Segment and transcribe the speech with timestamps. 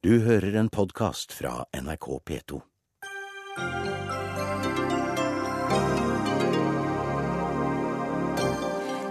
[0.00, 2.60] Du hører en podkast fra NRK P2.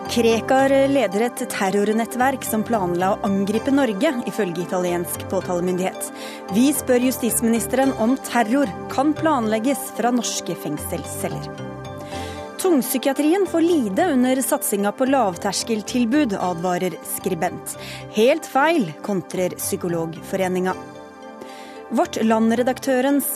[0.09, 6.09] Krekar leder et terrornettverk som planla å angripe Norge, ifølge italiensk påtalemyndighet.
[6.57, 11.68] Vi spør justisministeren om terror kan planlegges fra norske fengselsceller.
[12.59, 17.77] Tungpsykiatrien får lide under satsinga på lavterskeltilbud, advarer skribent.
[18.11, 20.73] Helt feil, kontrer Psykologforeninga.
[21.89, 23.31] Vårt Land-redaktørens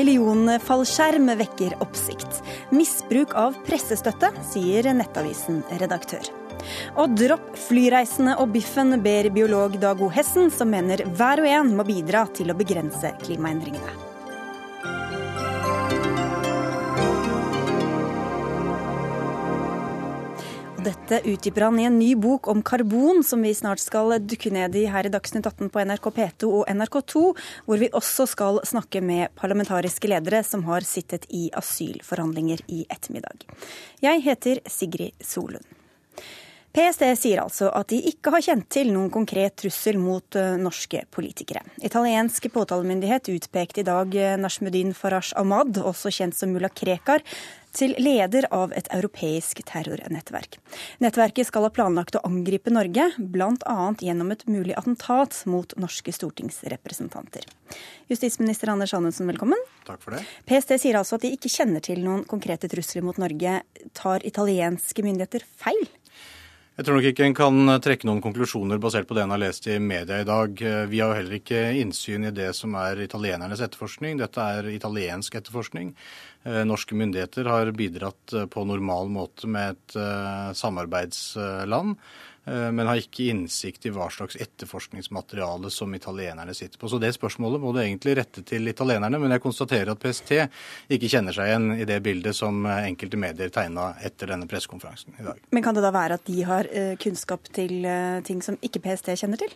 [0.00, 2.40] millionfallskjerm vekker oppsikt.
[2.72, 6.32] Misbruk av pressestøtte, sier Nettavisen-redaktør.
[6.96, 10.08] Og dropp flyreisene og biffen, ber biolog Dag O.
[10.08, 14.07] Hessen, som mener hver og en må bidra til å begrense klimaendringene.
[20.88, 24.76] Dette utdyper han i en ny bok om karbon, som vi snart skal dukke ned
[24.78, 27.24] i her i Dagsnytt 18 på NRK P2 og NRK2,
[27.66, 33.44] hvor vi også skal snakke med parlamentariske ledere som har sittet i asylforhandlinger i ettermiddag.
[34.00, 35.66] Jeg heter Sigrid Solund.
[36.78, 41.00] PST sier altså at de ikke har kjent til noen konkret trussel mot eh, norske
[41.14, 41.64] politikere.
[41.84, 47.24] Italiensk påtalemyndighet utpekte i dag Nashmudin Nashmuddin Farash Ahmad, også kjent som mulla Krekar,
[47.76, 50.58] til leder av et europeisk terrornettverk.
[51.04, 53.76] Nettverket skal ha planlagt å angripe Norge, bl.a.
[54.00, 57.46] gjennom et mulig attentat mot norske stortingsrepresentanter.
[58.08, 59.60] Justisminister Anders Anundsen, velkommen.
[59.88, 60.24] Takk for det.
[60.48, 63.60] PST sier altså at de ikke kjenner til noen konkrete trusler mot Norge.
[63.96, 65.88] Tar italienske myndigheter feil?
[66.78, 69.64] Jeg tror nok ikke en kan trekke noen konklusjoner basert på det en har lest
[69.66, 70.60] i media i dag.
[70.86, 74.20] Vi har jo heller ikke innsyn i det som er italienernes etterforskning.
[74.20, 75.90] Dette er italiensk etterforskning.
[76.44, 81.96] Eh, norske myndigheter har bidratt eh, på normal måte med et eh, samarbeidsland.
[82.48, 86.88] Men har ikke innsikt i hva slags etterforskningsmateriale som italienerne sitter på.
[86.88, 89.20] Så det spørsmålet må du egentlig rette til italienerne.
[89.20, 90.32] Men jeg konstaterer at PST
[90.96, 95.28] ikke kjenner seg igjen i det bildet som enkelte medier tegna etter denne pressekonferansen i
[95.28, 95.44] dag.
[95.52, 96.72] Men kan det da være at de har
[97.04, 97.84] kunnskap til
[98.24, 99.52] ting som ikke PST kjenner til?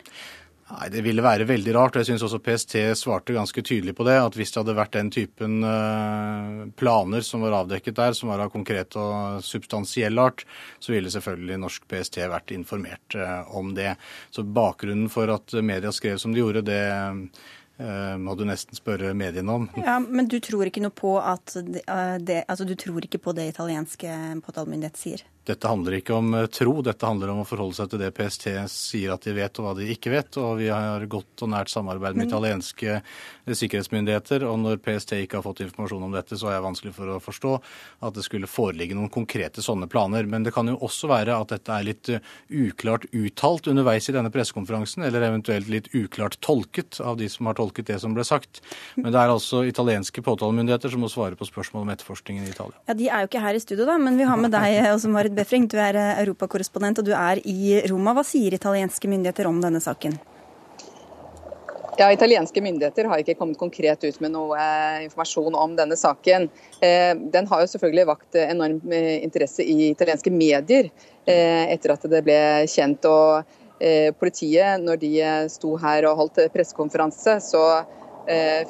[0.73, 1.97] Nei, Det ville være veldig rart.
[1.97, 4.17] og Jeg syns også PST svarte ganske tydelig på det.
[4.21, 8.45] At hvis det hadde vært den typen uh, planer som var avdekket der, som var
[8.45, 10.47] av konkret og substansiell art,
[10.81, 13.97] så ville selvfølgelig norsk PST vært informert uh, om det.
[14.31, 19.13] Så bakgrunnen for at media skrev som de gjorde, det uh, må du nesten spørre
[19.19, 19.69] mediene om.
[19.83, 23.51] Ja, Men du tror ikke noe på at det, altså du tror ikke på det
[23.53, 25.27] italienske påtalemyndighet sier?
[25.43, 28.45] Dette handler ikke om eh, tro, dette handler om å forholde seg til det PST
[28.71, 30.39] sier at de vet, og hva de ikke vet.
[30.39, 34.47] Og vi har godt og nært samarbeid med italienske eh, sikkerhetsmyndigheter.
[34.47, 37.19] Og når PST ikke har fått informasjon om dette, så er jeg vanskelig for å
[37.23, 37.55] forstå
[38.07, 40.29] at det skulle foreligge noen konkrete sånne planer.
[40.31, 42.23] Men det kan jo også være at dette er litt eh,
[42.63, 47.59] uklart uttalt underveis i denne pressekonferansen, eller eventuelt litt uklart tolket av de som har
[47.59, 48.63] tolket det som ble sagt.
[48.95, 52.79] Men det er altså italienske påtalemyndigheter som må svare på spørsmål om etterforskningen i Italia.
[52.87, 55.11] Ja, De er jo ikke her i studio, da, men vi har med deg også,
[55.11, 58.13] Marit Marit Befring, du er eh, europakorrespondent og du er i Roma.
[58.13, 60.19] Hva sier italienske myndigheter om denne saken?
[61.99, 66.49] Ja, Italienske myndigheter har ikke kommet konkret ut med noe eh, informasjon om denne saken.
[66.81, 70.91] Eh, den har jo selvfølgelig vakt enorm interesse i italienske medier
[71.25, 73.05] etter at det ble kjent.
[73.07, 73.59] og
[74.19, 75.11] Politiet, når de
[75.51, 77.63] sto her og holdt pressekonferanse, så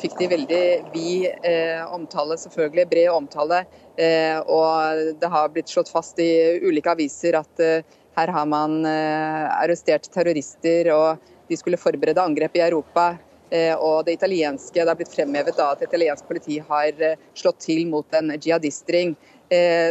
[0.00, 0.60] fikk de veldig
[0.94, 1.48] vid
[1.92, 3.58] omtale, selvfølgelig bred omtale
[3.98, 7.84] og det har blitt slått fast i ulike aviser at eh,
[8.16, 13.12] her har man eh, arrestert terrorister, og de skulle forberede angrep i Europa.
[13.52, 16.96] Og det italienske, det har blitt fremhevet da at italiensk politi har
[17.36, 19.10] slått til mot en jihadistring.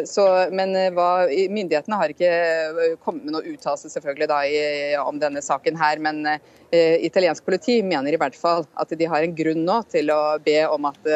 [0.10, 2.32] Så, men hva, myndighetene har ikke
[3.06, 6.02] kommet med noe uttalelse selvfølgelig om denne saken her.
[6.02, 10.10] Men eh, italiensk politi mener i hvert fall at de har en grunn nå til
[10.10, 11.14] å be om at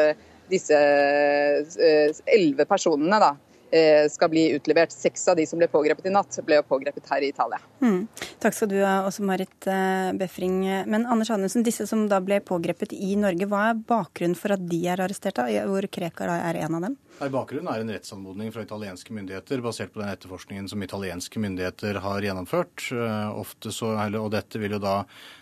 [0.50, 3.32] disse eh, elleve personene da,
[3.70, 4.92] eh, skal bli utlevert.
[4.92, 7.60] Seks av de som ble pågrepet i natt, ble pågrepet her i Italia.
[7.82, 8.06] Mm.
[8.42, 10.60] Takk skal du ha, også Marit eh, Befring.
[10.86, 14.66] Men Anders Anundsen, disse som da ble pågrepet i Norge, hva er bakgrunnen for at
[14.70, 15.48] de er arrestert, da?
[15.68, 17.00] hvor Krekar er en av dem?
[17.16, 21.96] Nei, Bakgrunnen er en rettsanmodning fra italienske myndigheter basert på den etterforskningen som italienske myndigheter
[22.04, 22.90] har gjennomført.
[23.32, 24.98] Ofte så, og dette vil jo da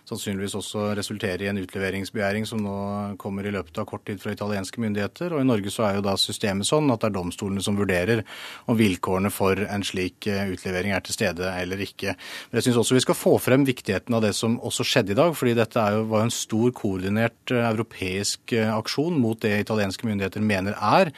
[0.06, 2.74] sannsynligvis også resultere i en utleveringsbegjæring som nå
[3.18, 5.34] kommer i løpet av kort tid fra italienske myndigheter.
[5.34, 8.22] Og I Norge så er jo da systemet sånn at det er domstolene som vurderer
[8.70, 12.14] om vilkårene for en slik utlevering er til stede eller ikke.
[12.52, 15.18] Men jeg syns også vi skal få frem viktigheten av det som også skjedde i
[15.18, 15.34] dag.
[15.34, 20.78] fordi dette jo, var jo en stor koordinert europeisk aksjon mot det italienske myndigheter mener
[20.78, 21.10] er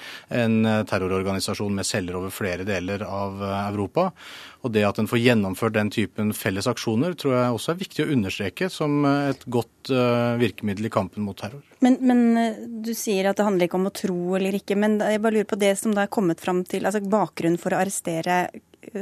[0.47, 4.09] en terrororganisasjon med celler over flere deler av Europa.
[4.65, 8.07] Og det at en får gjennomført den typen felles aksjoner, tror jeg også er viktig
[8.07, 9.93] å understreke som et godt
[10.41, 11.63] virkemiddel i kampen mot terror.
[11.85, 14.79] Men, men, eh, du sier at det handler ikke om å tro eller ikke.
[14.79, 17.75] Men jeg bare lurer på det som da er kommet fram til, altså bakgrunnen for
[17.75, 18.47] å arrestere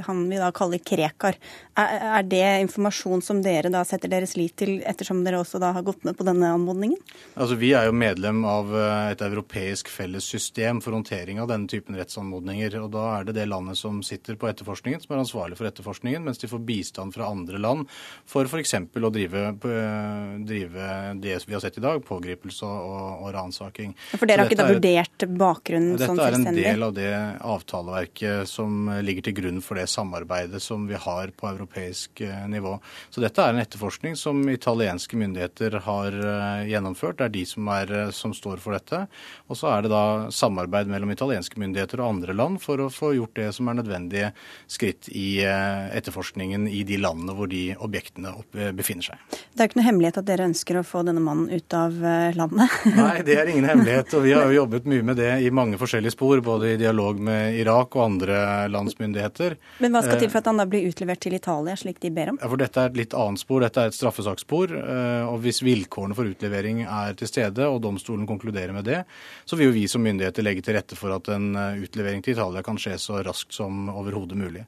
[0.07, 1.39] han vi da kaller Krekar.
[1.75, 5.73] Er, er, det informasjon som dere da setter deres lit til, ettersom dere også da
[5.75, 7.01] har gått med på denne anmodningen?
[7.35, 11.67] Altså, Vi er jo medlem av eh, et europeisk felles system for håndtering av denne
[11.71, 12.77] typen rettsanmodninger.
[12.83, 16.23] og Da er det det landet som sitter på etterforskningen, som er ansvarlig for etterforskningen,
[16.25, 17.91] mens de får bistand fra andre land
[18.31, 18.77] for f.eks.
[18.79, 20.89] å drive, eh, drive,
[21.25, 23.97] det vi har sett i dag, pågripelse og, og ransaking.
[24.15, 26.63] For dere har ikke da vurdert bakgrunnen sånn selvstendig?
[26.63, 27.13] Dette er en del av det
[27.55, 32.79] avtaleverket som ligger til grunn for det samarbeidet som vi har på europeisk eh, nivå.
[33.11, 37.19] Så dette er en etterforskning som italienske myndigheter har eh, gjennomført.
[37.19, 39.05] Det er de som, er, eh, som står for dette.
[39.49, 40.05] Og så er det da
[40.35, 44.33] samarbeid mellom italienske myndigheter og andre land for å få gjort det som er nødvendige
[44.71, 48.33] skritt i etterforskningen i de landene hvor de objektene
[48.77, 49.41] befinner seg.
[49.53, 51.97] Det er ikke noe hemmelighet at dere ønsker å få denne mannen ut av
[52.37, 52.79] landet?
[52.97, 54.15] Nei, det er ingen hemmelighet.
[54.17, 57.21] Og vi har jo jobbet mye med det i mange forskjellige spor, både i dialog
[57.21, 59.57] med Irak og andre lands myndigheter.
[59.83, 62.33] Men hva skal til for at han da blir utlevert til Italia, slik de ber
[62.33, 62.39] om?
[62.41, 63.65] Ja, for Dette er et litt annet spor.
[63.65, 64.75] Dette er et straffesaksspor.
[64.79, 69.03] Eh, og Hvis vilkårene for utlevering er til stede, og domstolen konkluderer med det,
[69.45, 72.37] så vil jo vi som myndigheter legge til rette for at en eh, utlevering til
[72.37, 74.65] Italia kan skje så raskt som overhodet mulig.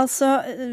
[0.00, 0.28] Altså,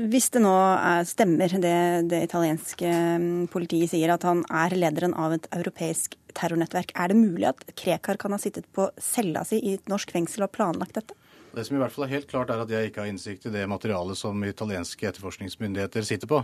[0.09, 2.89] Hvis det nå er, stemmer det det italienske
[3.21, 7.61] mm, politiet sier, at han er lederen av et europeisk terrornettverk, er det mulig at
[7.77, 11.20] Krekar kan ha sittet på cella si i et norsk fengsel og planlagt dette?
[11.55, 13.53] Det som i hvert fall er helt klart, er at jeg ikke har innsikt i
[13.53, 16.39] det materialet som italienske etterforskningsmyndigheter sitter på.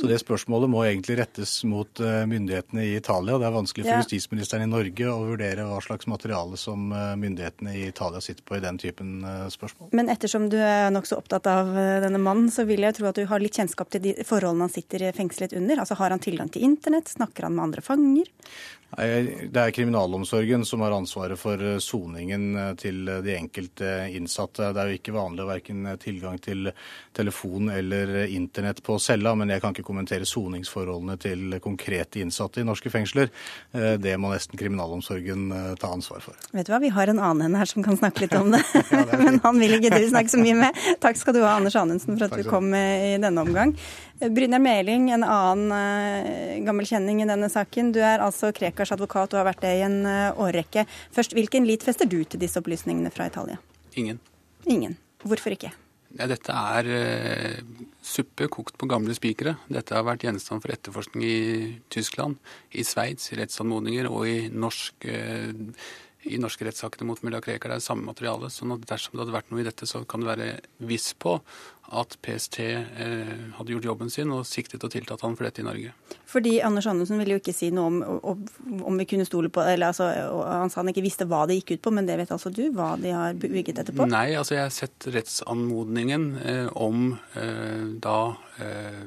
[0.00, 3.38] Så det spørsmålet må egentlig rettes mot eh, myndighetene i Italia.
[3.38, 4.00] Det er vanskelig for ja.
[4.02, 8.58] justisministeren i Norge å vurdere hva slags materiale som eh, myndighetene i Italia sitter på
[8.58, 9.92] i den typen eh, spørsmål.
[9.98, 11.70] Men ettersom du er nokså opptatt av
[12.02, 14.74] denne mannen, så vil jeg tro at du har litt kjennskap til de forholdene han
[14.74, 15.84] sitter fengslet under.
[15.84, 17.10] Altså Har han tilgang til internett?
[17.14, 18.30] Snakker han med andre fanger?
[18.96, 24.70] Det er kriminalomsorgen som har ansvaret for eh, soningen eh, til de enkelte innsatte.
[24.72, 26.70] Det er jo ikke vanlig å verken tilgang til
[27.12, 32.66] telefon eller internett på cella, men jeg kan ikke kommentere soningsforholdene til konkrete innsatte i
[32.66, 33.28] norske fengsler.
[33.76, 36.40] Eh, det må nesten kriminalomsorgen ta ansvar for.
[36.56, 39.04] Vet du hva, vi har en annen her som kan snakke litt om det, ja,
[39.04, 40.84] det men han vil ikke du snakke så mye med.
[41.04, 43.76] Takk skal du ha, Anders Anundsen, for at du kom i denne omgang.
[44.18, 47.92] Brynjar Meling, en annen uh, gammel kjenning i denne saken.
[47.94, 50.86] Du er altså Krekars advokat og har vært det i en uh, årrekke.
[51.14, 53.60] Først, Hvilken lit fester du til disse opplysningene fra Italia?
[53.94, 54.18] Ingen.
[54.66, 54.98] Ingen.
[55.22, 55.70] Hvorfor ikke?
[56.18, 59.54] Ja, dette er uh, suppe kokt på gamle spikere.
[59.70, 61.38] Dette har vært gjenstand for etterforskning i
[61.94, 62.40] Tyskland,
[62.74, 65.06] i Sveits, i rettsanmodninger og i norsk
[66.26, 68.50] i norske rettssakene mot mulla Krekar er det samme materiale.
[68.50, 71.38] sånn at dersom det hadde vært noe i dette, så kan du være viss på
[71.88, 75.64] at PST eh, hadde gjort jobben sin og siktet og tiltatt han for dette i
[75.64, 75.94] Norge.
[76.28, 78.42] Fordi Anders Anundsen ville jo ikke si noe om,
[78.82, 80.10] om, vi kunne stole på eller altså,
[80.44, 82.66] Han sa han ikke visste hva det gikk ut på, men det vet altså du?
[82.74, 84.10] Hva de har bygget på.
[84.10, 88.20] Nei, altså jeg har sett rettsanmodningen eh, om eh, da
[88.60, 89.04] eh,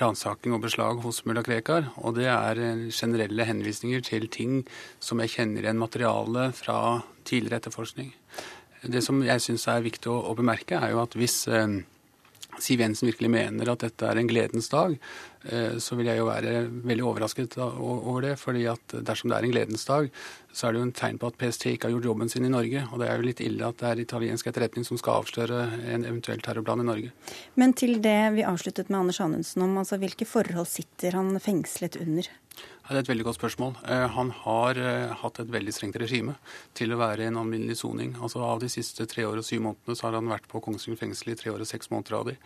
[0.00, 1.90] ransaking og beslag hos mulla Krekar.
[2.02, 4.62] Og det er eh, generelle henvisninger til ting
[5.00, 6.78] som jeg kjenner igjen materiale fra
[7.26, 8.12] tidligere etterforskning.
[8.86, 11.80] Det som jeg syns er viktig å, å, bemerke, er jo at hvis eh,
[12.62, 14.96] Siv Jensen virkelig mener at dette er en gledens dag,
[15.50, 18.38] eh, så vil jeg jo være veldig overrasket over det.
[18.38, 20.10] fordi at dersom det er en gledens dag,
[20.52, 22.52] så er det jo en tegn på at PST ikke har gjort jobben sin i
[22.52, 22.86] Norge.
[22.92, 25.60] Og det er jo litt ille at det er italiensk etterretning som skal avsløre
[25.92, 27.12] en eventuell terrorplan i Norge.
[27.54, 32.00] Men til det vi avsluttet med Anders Anundsen om, altså hvilke forhold sitter han fengslet
[32.00, 32.30] under?
[32.86, 33.72] Det er et veldig godt spørsmål.
[33.90, 36.36] Eh, han har eh, hatt et veldig strengt regime
[36.78, 38.12] til å være i en alminnelig soning.
[38.22, 41.00] Altså Av de siste tre år og syv månedene så har han vært på Kongsvinger
[41.00, 42.36] fengsel i tre år og seks måneder av de.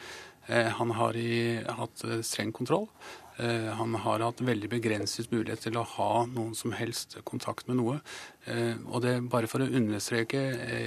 [0.48, 2.88] Eh, han har i, hatt streng kontroll.
[3.40, 7.94] Han har hatt veldig begrenset mulighet til å ha noen som helst kontakt med noe.
[8.92, 10.42] Og det bare for å understreke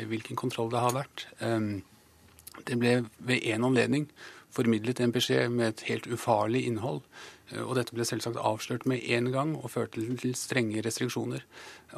[0.05, 1.23] hvilken kontroll det har vært.
[1.39, 4.05] Det ble ved én anledning
[4.53, 7.01] formidlet en beskjed med et helt ufarlig innhold
[7.59, 11.43] Og dette ble selvsagt avslørt med en gang og førte til strenge restriksjoner.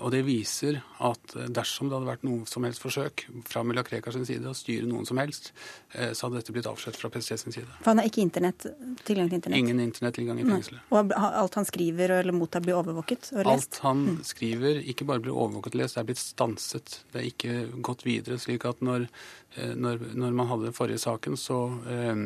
[0.01, 4.17] Og det viser at dersom det hadde vært noe som helst forsøk fra mulla Krekars
[4.27, 5.51] side å styre noen som helst,
[5.93, 7.69] så hadde dette blitt avslørt fra PST sin side.
[7.77, 8.65] For han har ikke internett,
[9.07, 9.61] tilgang til internett?
[9.61, 10.83] Ingen internettilgang i fengselet.
[10.91, 13.77] Og alt han skriver eller mottar blir overvåket og lest?
[13.77, 14.19] Alt han mm.
[14.27, 16.99] skriver ikke bare blir overvåket og lest, det er blitt stanset.
[17.13, 18.41] Det er ikke gått videre.
[18.41, 19.07] slik at når,
[19.77, 21.59] når, når man hadde den forrige saken, så
[21.91, 22.25] eh,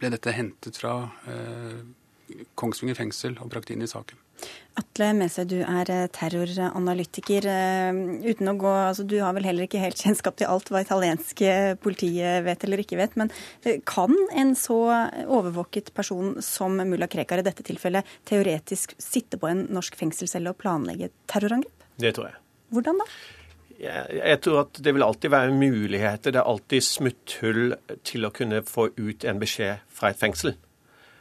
[0.00, 0.94] ble dette hentet fra
[1.28, 1.80] eh,
[2.58, 4.18] Kongsvinger fengsel og brakt inn i saken.
[4.80, 7.46] Atle Mese, du er eh, terroranalytiker.
[7.50, 7.98] Eh,
[8.30, 11.56] uten å gå, altså Du har vel heller ikke helt kjennskap til alt hva italienske
[11.82, 13.18] politiet vet eller ikke vet.
[13.20, 13.32] Men
[13.88, 14.78] kan en så
[15.26, 20.60] overvåket person som mulla Krekar i dette tilfellet teoretisk sitte på en norsk fengselscelle og
[20.62, 21.90] planlegge terrorangrep?
[22.00, 22.40] Det tror jeg.
[22.70, 23.10] Hvordan da?
[23.80, 26.34] Jeg tror at det vil alltid være muligheter.
[26.34, 27.62] Det er alltid smutthull
[28.04, 30.54] til å kunne få ut en beskjed fra et fengsel.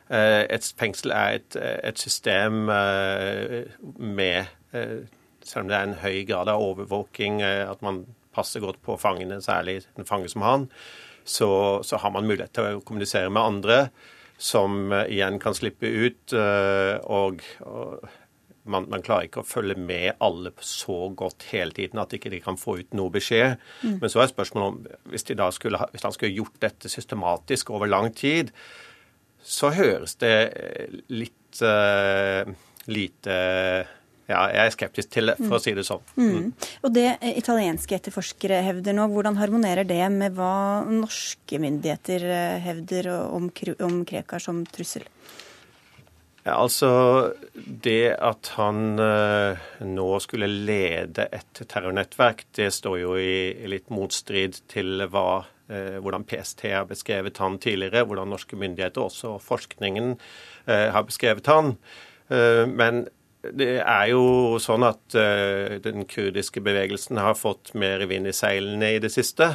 [0.09, 3.67] Eh, et fengsel er et, et system eh,
[4.01, 5.01] med eh,
[5.45, 8.03] Selv om det er en høy grad av overvåking, at man
[8.35, 10.67] passer godt på fangene, særlig en fange som han,
[11.23, 11.47] så,
[11.81, 13.77] så har man mulighet til å kommunisere med andre
[14.37, 16.35] som igjen kan slippe ut.
[16.35, 18.05] og, og
[18.69, 22.43] man, man, klarer ikke å følge med alle så godt hele tiden at ikke de
[22.43, 23.57] kan få ut noe beskjed.
[23.81, 23.97] Mm.
[24.03, 25.25] Men så er spørsmålet om hvis,
[25.57, 28.53] skulle, hvis han skulle gjort dette systematisk over lang tid,
[29.43, 30.35] så høres det
[31.09, 32.49] litt uh,
[32.89, 33.37] lite
[34.29, 36.03] ja, jeg er skeptisk til det, for å si det sånn.
[36.19, 36.27] Mm.
[36.29, 36.49] Mm.
[36.85, 43.09] Og det italienske etterforskere hevder nå, hvordan harmonerer det med hva norske myndigheter eh, hevder
[43.23, 43.49] om,
[43.87, 45.07] om Krekar som trussel?
[46.53, 53.89] Altså, Det at han uh, nå skulle lede et terrornettverk, det står jo i, litt
[53.93, 60.17] motstrid til hva, uh, hvordan PST har beskrevet han tidligere, hvordan norske myndigheter, også forskningen,
[60.69, 61.75] uh, har beskrevet han.
[62.29, 63.07] men
[63.41, 65.15] det er jo sånn at
[65.81, 69.47] den kurdiske bevegelsen har fått mer vind i seilene i det siste.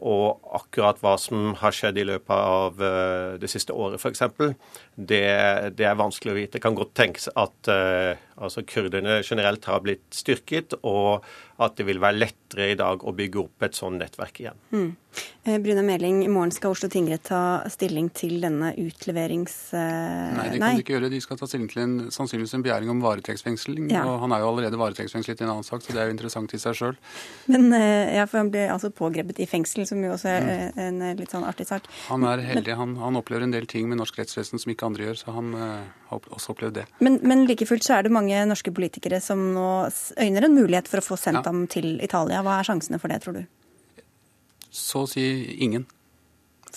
[0.00, 4.22] Og akkurat hva som har skjedd i løpet av uh, det siste året, f.eks.,
[4.96, 5.24] det,
[5.76, 6.54] det er vanskelig å vite.
[6.56, 11.26] Det kan godt tenkes at uh, altså kurderne generelt har blitt styrket, og
[11.60, 14.62] at det vil være lettere i dag å bygge opp et sånt nettverk igjen.
[14.72, 14.90] Mm.
[15.44, 19.54] Eh, Bruna Meling, i morgen skal Oslo tingrett ta stilling til denne utleverings...
[19.72, 21.08] Eh, nei, det kan de ikke gjøre.
[21.12, 23.88] De skal ta stilling til en, sannsynligvis en begjæring om varetektsfengsling.
[23.94, 24.02] Ja.
[24.04, 26.52] Og han er jo allerede varetektsfengslet i en annen sak, så det er jo interessant
[26.52, 26.98] i seg sjøl.
[27.48, 30.82] Men eh, ja, for han ble altså pågrepet i fengsel, som jo også er mm.
[30.84, 31.88] en litt sånn artig sak.
[32.10, 32.76] Han er heldig.
[32.76, 35.54] Han, han, opplever en del ting med norsk rettsvesen som ikke andre gjør, så han
[35.56, 36.84] har også opplevd det.
[37.00, 39.70] Men, men like fullt så er det mange norske politikere som nå
[40.20, 41.48] øyner en mulighet for å få sendt ja.
[41.48, 42.44] ham til Italia.
[42.44, 43.42] Hva er sjansene for det, tror du?
[44.70, 45.24] Så å si
[45.64, 45.86] ingen.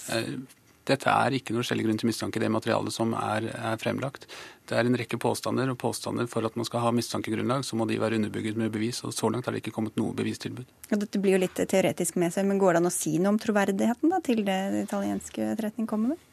[0.10, 0.36] Eh,
[0.84, 4.26] dette er ikke noe skjellig grunn til mistanke, det materialet som er, er, fremlagt.
[4.68, 7.88] Det er en rekke påstander, og påstander for at man skal ha mistankegrunnlag, så må
[7.88, 9.00] de være underbygget med bevis.
[9.08, 10.68] og Så langt har det ikke kommet noe bevistilbud.
[10.90, 13.36] Ja, dette blir jo litt teoretisk med seg, men går det an å si noe
[13.36, 16.28] om troverdigheten da, til det italienske etterretning kommer med?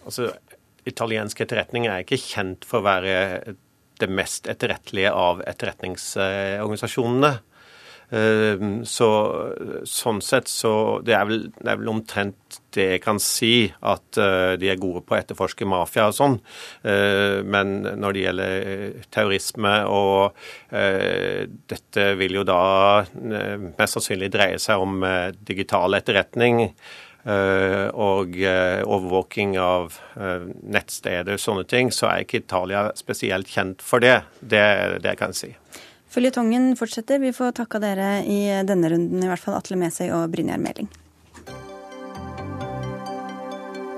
[0.00, 0.30] Altså,
[0.88, 3.54] Italiensk etterretning er ikke kjent for å være
[4.00, 7.32] det mest etterrettelige av etterretningsorganisasjonene.
[8.10, 9.08] Ehm, så
[9.86, 10.72] sånn sett så
[11.06, 14.80] det er, vel, det er vel omtrent det jeg kan si, at eh, de er
[14.82, 16.38] gode på å etterforske mafia og sånn.
[16.90, 20.40] Ehm, men når det gjelder eh, terrorisme og
[20.74, 25.04] eh, Dette vil jo da mest sannsynlig dreie seg om
[25.46, 26.70] digital etterretning.
[27.20, 34.18] Og overvåking av nettsteder og sånne ting, så er ikke Italia spesielt kjent for det.
[34.40, 34.64] Det,
[35.04, 35.52] det kan jeg si.
[36.10, 37.20] Føljetongen fortsetter.
[37.22, 40.90] Vi får takke dere i denne runden, i hvert fall Atle Mesøy og Brynjar Meling.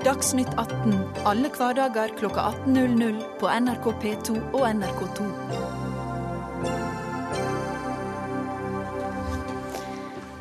[0.03, 0.97] Dagsnytt 18
[1.29, 5.82] alle hverdager klokka 18.00 på NRK P2 og NRK2.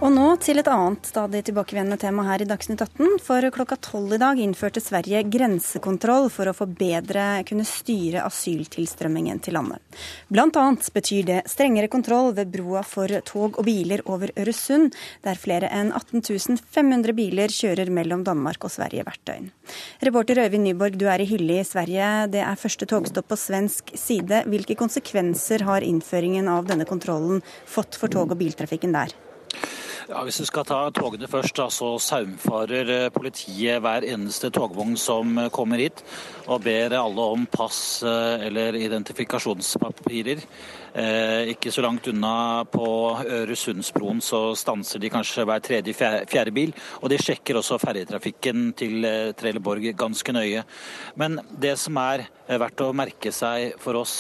[0.03, 3.21] Og nå til et annet stadig tilbakevendende tema her i Dagsnytt 18.
[3.23, 9.39] For klokka tolv i dag innførte Sverige grensekontroll for å få bedre kunne styre asyltilstrømmingen
[9.47, 9.79] til landet.
[10.27, 14.91] Blant annet betyr det strengere kontroll ved broa for tog og biler over Øresund,
[15.23, 19.53] der flere enn 18 500 biler kjører mellom Danmark og Sverige hvert døgn.
[20.03, 22.13] Reporter Øyvind Nyborg, du er i Hylle i Sverige.
[22.35, 24.49] Det er første togstopp på svensk side.
[24.51, 27.39] Hvilke konsekvenser har innføringen av denne kontrollen
[27.71, 29.15] fått for tog- og biltrafikken der?
[30.13, 34.93] Ja, Hvis du skal ta togene først, da, så saumfarer eh, politiet hver eneste togvogn
[35.01, 36.03] som eh, kommer hit,
[36.53, 40.45] og ber alle om pass eh, eller identifikasjonspapirer.
[40.93, 42.87] Eh, ikke så langt unna på
[43.25, 46.75] Øresundsbroen så stanser de kanskje hver tredje, fjerde bil.
[47.01, 50.65] Og de sjekker også ferjetrafikken til eh, Trelleborg ganske nøye.
[51.17, 54.17] Men det som er eh, verdt å merke seg for oss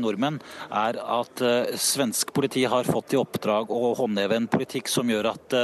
[0.00, 0.36] nordmenn,
[0.74, 1.40] er at
[1.80, 5.56] svensk politi har fått i oppdrag å håndheve en politikk som gjør at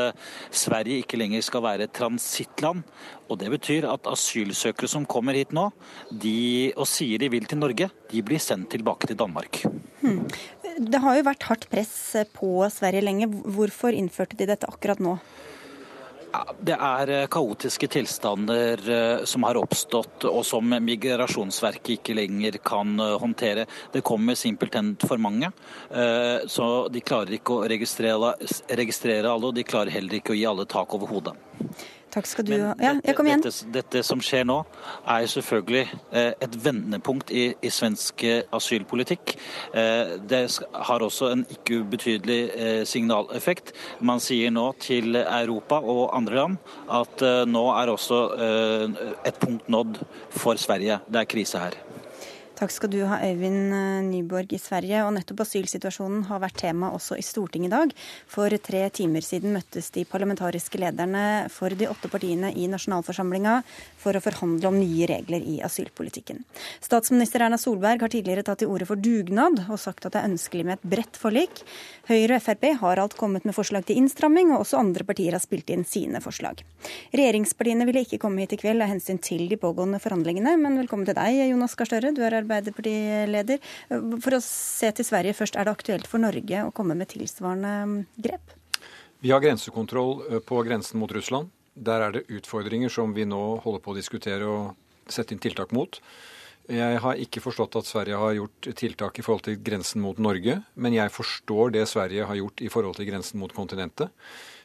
[0.55, 2.85] Sverige ikke lenger skal være et transittland.
[3.27, 5.69] Og Det betyr at asylsøkere som kommer hit nå,
[6.11, 9.65] de, og sier de vil til Norge, de blir sendt tilbake til Danmark.
[10.03, 10.23] Hmm.
[10.77, 11.97] Det har jo vært hardt press
[12.37, 13.31] på Sverige lenge.
[13.57, 15.17] Hvorfor innførte de dette akkurat nå?
[16.61, 22.97] Det er eh, kaotiske tilstander eh, som har oppstått, og som Migrasjonsverket ikke lenger kan
[23.01, 23.67] eh, håndtere.
[23.95, 25.49] Det kommer simpelthen for mange.
[26.51, 28.33] Så de klarer ikke å registrere,
[28.79, 31.35] registrere alle, og de klarer heller ikke å gi alle tak over hodet.
[32.17, 32.73] Takk skal du ha.
[32.81, 33.43] Ja, jeg kom igjen.
[33.45, 34.63] Dette, dette, som skjer nå,
[35.13, 35.83] er selvfølgelig
[36.17, 39.35] eh, et vendepunkt i, i svensk eh, asylpolitikk.
[39.77, 40.41] Eh, det
[40.89, 42.39] har også en ikke ubetydelig
[42.89, 43.75] signaleffekt.
[44.01, 48.23] Man sier nå til Europa og andre land at nå er også
[49.29, 50.01] et punkt nådd
[50.33, 51.03] for Sverige.
[51.13, 51.77] Det er krise her.
[52.57, 55.03] Takk skal du ha, Øyvind eh, Nyborg i Sverige.
[55.05, 57.91] Og nettopp asylsituasjonen har vært tema også i Stortinget i dag.
[58.33, 63.59] For tre timer siden møttes de parlamentariske lederne for de åtte partiene i nasjonalforsamlinga
[64.01, 66.41] for å forhandle om nye regler i asylpolitikken.
[66.81, 70.31] Statsminister Erna Solberg har tidligere tatt til orde for dugnad og sagt at det er
[70.31, 71.61] ønskelig med et bredt forlik.
[72.09, 75.45] Høyre og Frp har alt kommet med forslag til innstramming, og også andre partier har
[75.45, 76.65] spilt inn sine forslag.
[77.13, 81.05] Regjeringspartiene ville ikke komme hit i kveld av hensyn til de pågående forhandlingene, men velkommen
[81.05, 82.17] til deg, Jonas Gahr Støre.
[82.17, 83.61] Du er Arbeiderpartileder.
[84.25, 87.75] For å se til Sverige først, er det aktuelt for Norge å komme med tilsvarende
[87.91, 88.57] mm, grep?
[89.25, 91.51] Vi har grensekontroll eh, på grensen mot Russland.
[91.75, 95.73] Der er det utfordringer som vi nå holder på å diskutere og sette inn tiltak
[95.77, 96.01] mot.
[96.67, 100.57] Jeg har ikke forstått at Sverige har gjort tiltak i forhold til grensen mot Norge,
[100.75, 104.15] men jeg forstår det Sverige har gjort i forhold til grensen mot kontinentet.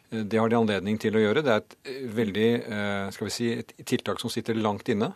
[0.10, 1.46] Eh, det har de anledning til å gjøre.
[1.46, 2.50] Det er et eh, veldig,
[3.16, 5.14] skal vi si, et tiltak som sitter langt inne.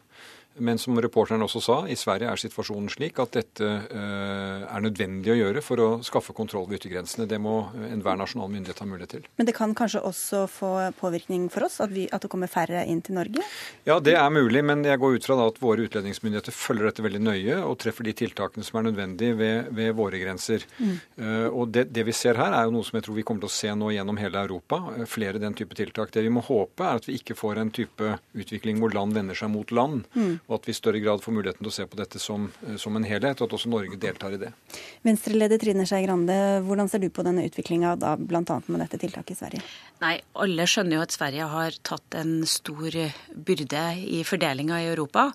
[0.58, 5.34] Men som reporteren også sa, i Sverige er situasjonen slik at dette eh, er nødvendig
[5.34, 7.28] å gjøre for å skaffe kontroll ved yttergrensene.
[7.28, 7.58] Det må
[7.90, 9.26] enhver nasjonal myndighet ha mulighet til.
[9.36, 10.70] Men det kan kanskje også få
[11.00, 13.44] påvirkning for oss, at, vi, at det kommer færre inn til Norge?
[13.88, 17.24] Ja, det er mulig, men jeg går ut fra at våre utlendingsmyndigheter følger dette veldig
[17.26, 20.64] nøye og treffer de tiltakene som er nødvendige ved, ved våre grenser.
[20.80, 20.96] Mm.
[21.20, 23.44] Uh, og det, det, vi ser her, er jo noe som jeg tror vi kommer
[23.44, 24.80] til å se nå gjennom hele Europa.
[25.12, 26.16] Flere den type tiltak.
[26.16, 29.36] Det vi må håpe, er at vi ikke får en type utvikling hvor land vender
[29.36, 30.08] seg mot land.
[30.16, 32.52] Mm og at vi i større grad får muligheten til å se på dette som,
[32.68, 34.52] eh, som en helhet, og at også Norge deltar i det.
[35.06, 36.36] Venstreleder Trine Skei Grande,
[36.66, 38.62] hvordan ser du på denne utviklinga bl.a.
[38.68, 39.62] med dette tiltaket i Sverige?
[40.04, 42.92] Nei, Alle skjønner jo at Sverige har tatt en stor
[43.48, 45.30] byrde i fordelinga i Europa,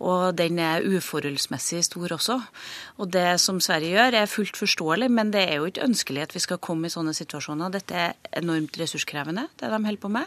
[0.00, 2.38] og den er uforholdsmessig stor også.
[3.02, 6.34] Og Det som Sverige gjør, er fullt forståelig, men det er jo ikke ønskelig at
[6.34, 7.74] vi skal komme i sånne situasjoner.
[7.74, 10.26] Dette er enormt ressurskrevende, det de holder på med.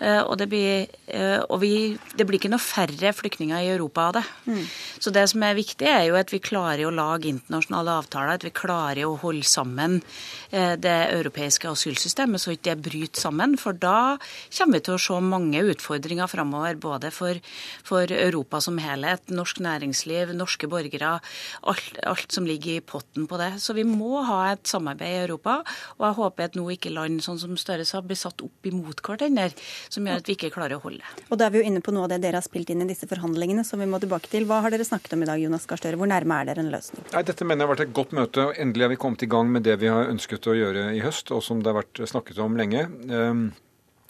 [0.00, 4.08] Eh, og det blir, eh, og vi, det blir ikke noe færre flyktninger i Europa
[4.08, 4.24] av det.
[4.46, 4.62] Mm.
[5.00, 8.46] Så det som er viktig, er jo at vi klarer å lage internasjonale avtaler, at
[8.46, 9.98] vi klarer å holde sammen
[10.50, 13.56] eh, det europeiske asylsystemet, så ikke det bryter sammen.
[13.60, 14.16] For da
[14.54, 17.40] kommer vi til å se mange utfordringer framover, både for,
[17.86, 21.18] for, Europa som helhet, norsk næringsliv, norske borgere,
[21.70, 23.54] alt, alt, som ligger i potten på det.
[23.62, 25.60] Så vi må ha et samarbeid i Europa,
[25.98, 28.98] og jeg håper at nå ikke land sånn som Støre sa, blir satt opp imot
[29.04, 29.52] hverandre,
[29.92, 31.04] som gjør at vi ikke klarer å holde.
[31.04, 31.26] det.
[31.30, 32.88] Og da er vi jo inne på noe av det dere har spilt inn i
[32.88, 34.48] disse forhandlingene som vi må tilbake til.
[34.48, 36.00] Hva har dere snakket om i dag, Jonas Gahr Støre?
[36.00, 37.04] Hvor nærme er dere en løsning?
[37.12, 38.48] Nei, dette mener jeg har vært et godt møte.
[38.48, 41.04] og Endelig har vi kommet i gang med det vi har ønsket å gjøre i
[41.04, 42.88] høst, og som det har vært snakket om lenge.
[43.12, 43.44] Um,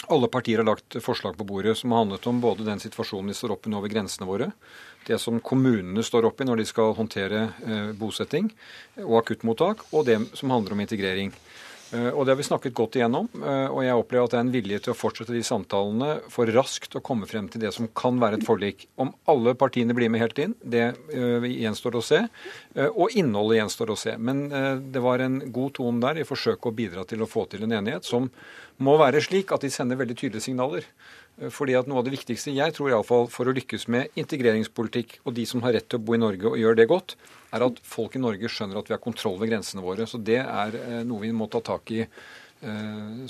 [0.08, 3.36] alle partier har lagt forslag på bordet som har handlet om både den situasjonen vi
[3.36, 4.50] står oppe i nå ved grensene våre,
[5.06, 8.50] det som kommunene står oppe i når de skal håndtere eh, bosetting
[9.04, 11.32] og akuttmottak, og det som handler om integrering.
[11.94, 14.44] Eh, og Det har vi snakket godt igjennom, eh, og jeg opplever at det er
[14.46, 17.88] en vilje til å fortsette de samtalene for raskt å komme frem til det som
[17.94, 18.86] kan være et forlik.
[18.98, 22.24] Om alle partiene blir med helt inn, det eh, gjenstår å se.
[22.74, 24.16] Og innholdet gjenstår å se.
[24.18, 24.48] Men
[24.92, 27.76] det var en god tone der i forsøket å bidra til å få til en
[27.78, 28.30] enighet som
[28.82, 30.86] må være slik at de sender veldig tydelige signaler.
[31.34, 34.20] Fordi at Noe av det viktigste jeg tror i alle fall, for å lykkes med
[34.20, 37.16] integreringspolitikk og de som har rett til å bo i Norge og gjør det godt,
[37.54, 40.06] er at folk i Norge skjønner at vi har kontroll ved grensene våre.
[40.06, 42.24] Så Det er eh, noe vi må ta tak i eh,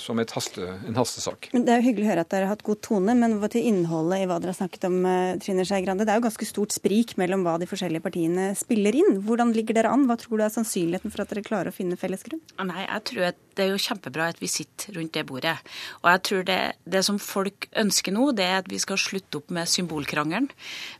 [0.01, 1.49] som et haste, en hastesak.
[1.53, 3.49] Men Det er jo hyggelig å høre at dere har hatt god tone, men hva
[3.51, 6.05] til innholdet i hva dere har snakket om, eh, Trine Skei Grande?
[6.05, 9.21] Det er jo ganske stort sprik mellom hva de forskjellige partiene spiller inn.
[9.25, 10.07] Hvordan ligger dere an?
[10.07, 12.41] Hva tror du er sannsynligheten for at dere klarer å finne felles grunn?
[12.59, 15.55] Nei, jeg tror at det er jo kjempebra at vi sitter rundt det bordet.
[16.03, 19.39] Og jeg tror det, det som folk ønsker nå, det er at vi skal slutte
[19.39, 20.49] opp med symbolkrangelen.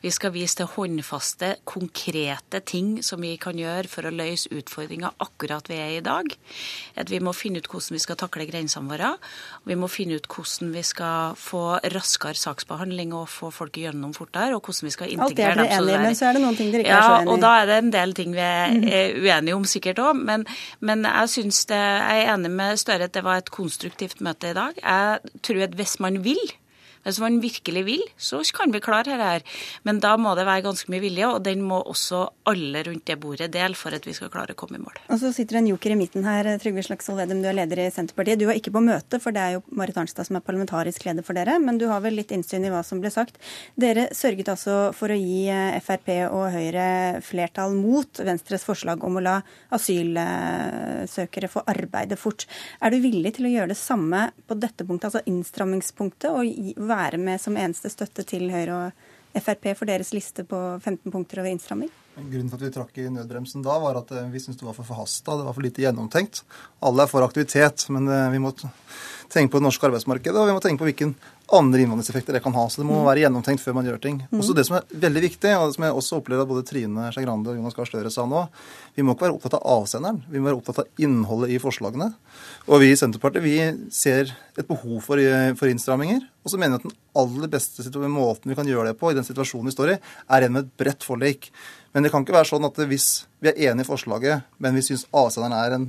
[0.01, 5.15] Vi skal vise til håndfaste, konkrete ting som vi kan gjøre for å løse utfordringer
[5.23, 6.31] akkurat vi er i dag.
[6.95, 9.15] At vi må finne ut hvordan vi skal takle grensene våre.
[9.65, 11.63] Vi må finne ut hvordan vi skal få
[11.95, 15.27] raskere saksbehandling og få folk gjennom fortere, og hvordan vi skal integrere dem.
[15.27, 17.07] Alt det er dere enige men så er det noen ting dere ikke ja, er
[17.09, 17.33] så enige i.
[17.35, 20.45] Og da er det en del ting vi er uenige om sikkert òg, men,
[20.85, 24.21] men jeg synes det, jeg er enig enig med Støre at det var et konstruktivt
[24.21, 24.77] møte i dag.
[24.81, 26.39] Jeg tror at hvis man vil,
[27.05, 29.43] hvis man virkelig vil, så kan vi klare dette her.
[29.85, 33.17] Men da må det være ganske mye vilje, og den må også alle rundt det
[33.21, 34.97] bordet dele for at vi skal klare å komme i mål.
[35.13, 37.83] Og så sitter det en joker i midten her, Trygve Slagsvold Vedum, du er leder
[37.85, 38.41] i Senterpartiet.
[38.41, 41.25] Du var ikke på møte, for det er jo Marit Arnstad som er parlamentarisk leder
[41.25, 43.37] for dere, men du har vel litt innsyn i hva som ble sagt.
[43.77, 46.87] Dere sørget altså for å gi eh, Frp og Høyre
[47.25, 49.35] flertall mot Venstres forslag om å la
[49.75, 52.47] asylsøkere få arbeide fort.
[52.81, 56.94] Er du villig til å gjøre det samme på dette punktet, altså innstrammingspunktet, og være
[57.21, 59.05] med som eneste støtte til Høyre og
[59.35, 61.91] Frp for deres liste på 15 punkter over innstramming?
[62.15, 64.77] Grunnen til at vi trakk i nødbremsen da, var at eh, vi syntes det var
[64.77, 65.35] for forhasta.
[65.35, 66.45] Det var for lite gjennomtenkt.
[66.87, 70.55] Alle er for aktivitet, men eh, vi må tenke på det norske arbeidsmarkedet, og vi
[70.55, 71.11] må tenke på hvilken
[71.53, 72.65] andre innvandringseffekter det kan ha.
[72.69, 73.05] Så det må mm.
[73.05, 74.17] være gjennomtenkt før man gjør ting.
[74.31, 74.39] Mm.
[74.39, 77.25] Også Det som er veldig viktig, og som jeg også opplever at både Trine Skei
[77.25, 78.45] Grande og Jonas Gahr Støre sa nå,
[78.95, 82.09] vi må ikke være opptatt av avsenderen, vi må være opptatt av innholdet i forslagene.
[82.65, 83.57] Og vi i Senterpartiet vi
[83.93, 85.21] ser et behov for,
[85.59, 86.23] for innstramminger.
[86.45, 89.17] Og så mener jeg at den aller beste måten vi kan gjøre det på i
[89.17, 91.51] den situasjonen vi står i, er gjennom et bredt forlik.
[91.93, 93.09] Men det kan ikke være sånn at hvis
[93.43, 95.87] vi er enig i forslaget, men vi syns avsenderen er en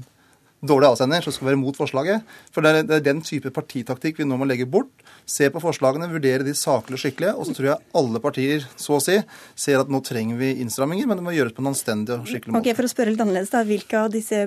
[0.67, 2.37] dårlig avsender, så skal vi være mot forslaget.
[2.55, 4.93] For det er, det er den type partitaktikk vi nå må legge bort.
[5.27, 7.33] Se på forslagene, vurdere de saklig og skikkelig.
[7.35, 9.17] Og så tror jeg alle partier så å si,
[9.59, 12.55] ser at nå trenger vi innstramminger, men det må gjøres på en anstendig og skikkelig
[12.55, 12.63] måte.
[12.63, 13.65] Ok, For å spørre litt annerledes, da.
[13.67, 14.45] Hvilke av disse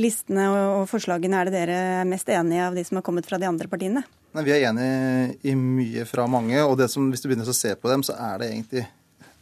[0.00, 3.36] listene og forslagene er det dere er mest enige av de som har kommet fra
[3.42, 4.04] de andre partiene?
[4.32, 6.56] Nei, Vi er enige i mye fra mange.
[6.64, 8.86] og det som, hvis du begynner å se på dem, så er det egentlig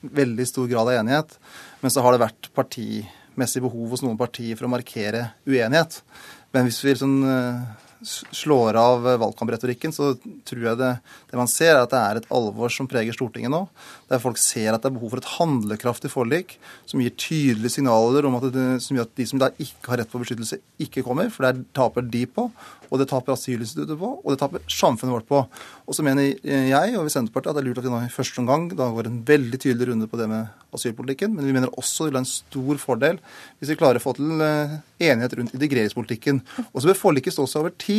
[0.02, 1.38] veldig stor grad av enighet.
[1.81, 6.02] Men så har det vært partimessig behov hos noen partier for å markere uenighet.
[6.55, 7.20] Men hvis vi sånn,
[8.07, 10.12] slår av valgkampretorikken, så
[10.47, 10.92] tror jeg det,
[11.31, 13.64] det, man ser, er at det er et alvor som preger Stortinget nå.
[14.11, 18.29] Der folk ser at det er behov for et handlekraftig forlik som gir tydelige signaler
[18.29, 21.05] om at, det, som gjør at de som da ikke har rett på beskyttelse, ikke
[21.07, 21.31] kommer.
[21.35, 22.49] For det taper de på,
[22.87, 25.42] og det taper asylinstituttet på, og det taper samfunnet vårt på.
[25.87, 28.03] Og så mener jeg og vi i Senterpartiet at det er lurt at vi nå
[28.07, 31.55] i første omgang da går en veldig tydelig runde på det med asylpolitikken, men vi
[31.57, 33.21] mener også det vil være en stor fordel
[33.59, 34.77] hvis vi klarer å få til eh,
[35.09, 36.42] enighet rundt integreringspolitikken.
[36.73, 37.95] Og så bør forliket stå seg over tid,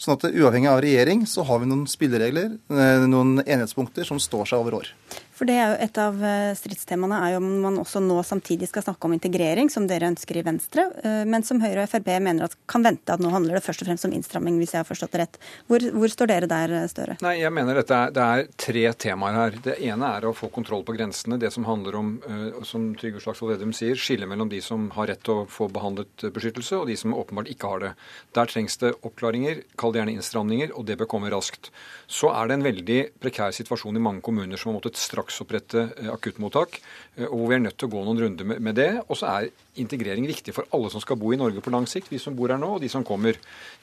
[0.00, 4.50] sånn at uavhengig av regjering så har vi noen spilleregler, eh, noen enighetspunkter som står
[4.50, 4.92] seg over år.
[5.38, 8.68] For det er jo Et av eh, stridstemaene er jo om man også nå samtidig
[8.70, 12.10] skal snakke om integrering, som dere ønsker i Venstre, eh, men som Høyre og Frp
[12.24, 14.82] mener at kan vente at nå handler det først og fremst om innstramming, hvis jeg
[14.82, 15.38] har forstått det rett.
[15.70, 17.18] Hvor, hvor står dere der, eh, Støre?
[17.22, 19.58] Nei, jeg mener dette er, Det er tre temaer her.
[19.68, 21.38] Det ene er å få kontroll på grensene.
[21.38, 22.10] Det som handler om,
[22.66, 26.26] som Trygve Slagsvold Vedum sier, skille mellom de som har rett til å få behandlet
[26.34, 27.92] beskyttelse, og de som åpenbart ikke har det.
[28.34, 31.70] Der trengs det oppklaringer, kall det gjerne innstramninger, og det bør komme raskt.
[32.10, 35.88] Så er det en veldig prekær situasjon i mange kommuner som har måttet straks straksopprette
[36.00, 36.80] eh, akuttmottak,
[37.16, 38.90] eh, og hvor vi er nødt til å gå noen runder med det.
[39.08, 42.10] Og så er integrering viktig for alle som skal bo i Norge på lang sikt,
[42.10, 43.38] vi som bor her nå, og de som kommer.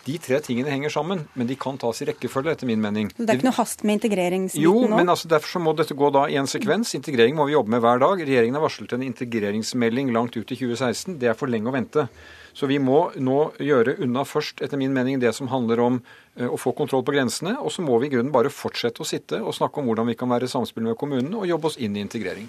[0.06, 3.12] De tre tingene henger sammen, men de kan tas i rekkefølge, etter min mening.
[3.16, 4.86] Det er ikke noe hast med integreringsbiten nå?
[4.86, 6.96] Jo, men altså, derfor må dette gå da i en sekvens.
[6.98, 8.26] Integrering må vi jobbe med hver dag.
[8.26, 11.20] Regjeringen har varslet en integreringsmelding langt ut i 2016.
[11.22, 12.10] Det er for lenge å vente.
[12.56, 15.98] Så vi må nå gjøre unna først, etter min mening, det som handler om
[16.40, 17.58] eh, å få kontroll på grensene.
[17.60, 20.16] Og så må vi i grunnen bare fortsette å sitte og snakke om hvordan vi
[20.20, 22.48] kan være i samspill med kommunene og jobbe oss inn i integrering.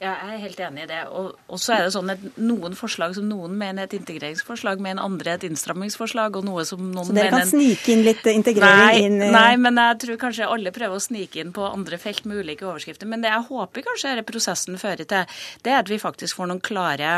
[0.00, 0.98] Ja, jeg er helt enig i det.
[1.12, 4.80] Og, og, så er det sånn at noen forslag som noen mener er et integreringsforslag,
[4.80, 8.30] mener andre et innstrammingsforslag, og noe som noen mener Så dere kan snike inn litt
[8.32, 11.66] integrering nei, inn i Nei, men jeg tror kanskje alle prøver å snike inn på
[11.68, 13.10] andre felt med ulike overskrifter.
[13.12, 15.36] Men det jeg håper kanskje denne prosessen fører til,
[15.68, 17.12] det er at vi faktisk får noen klare,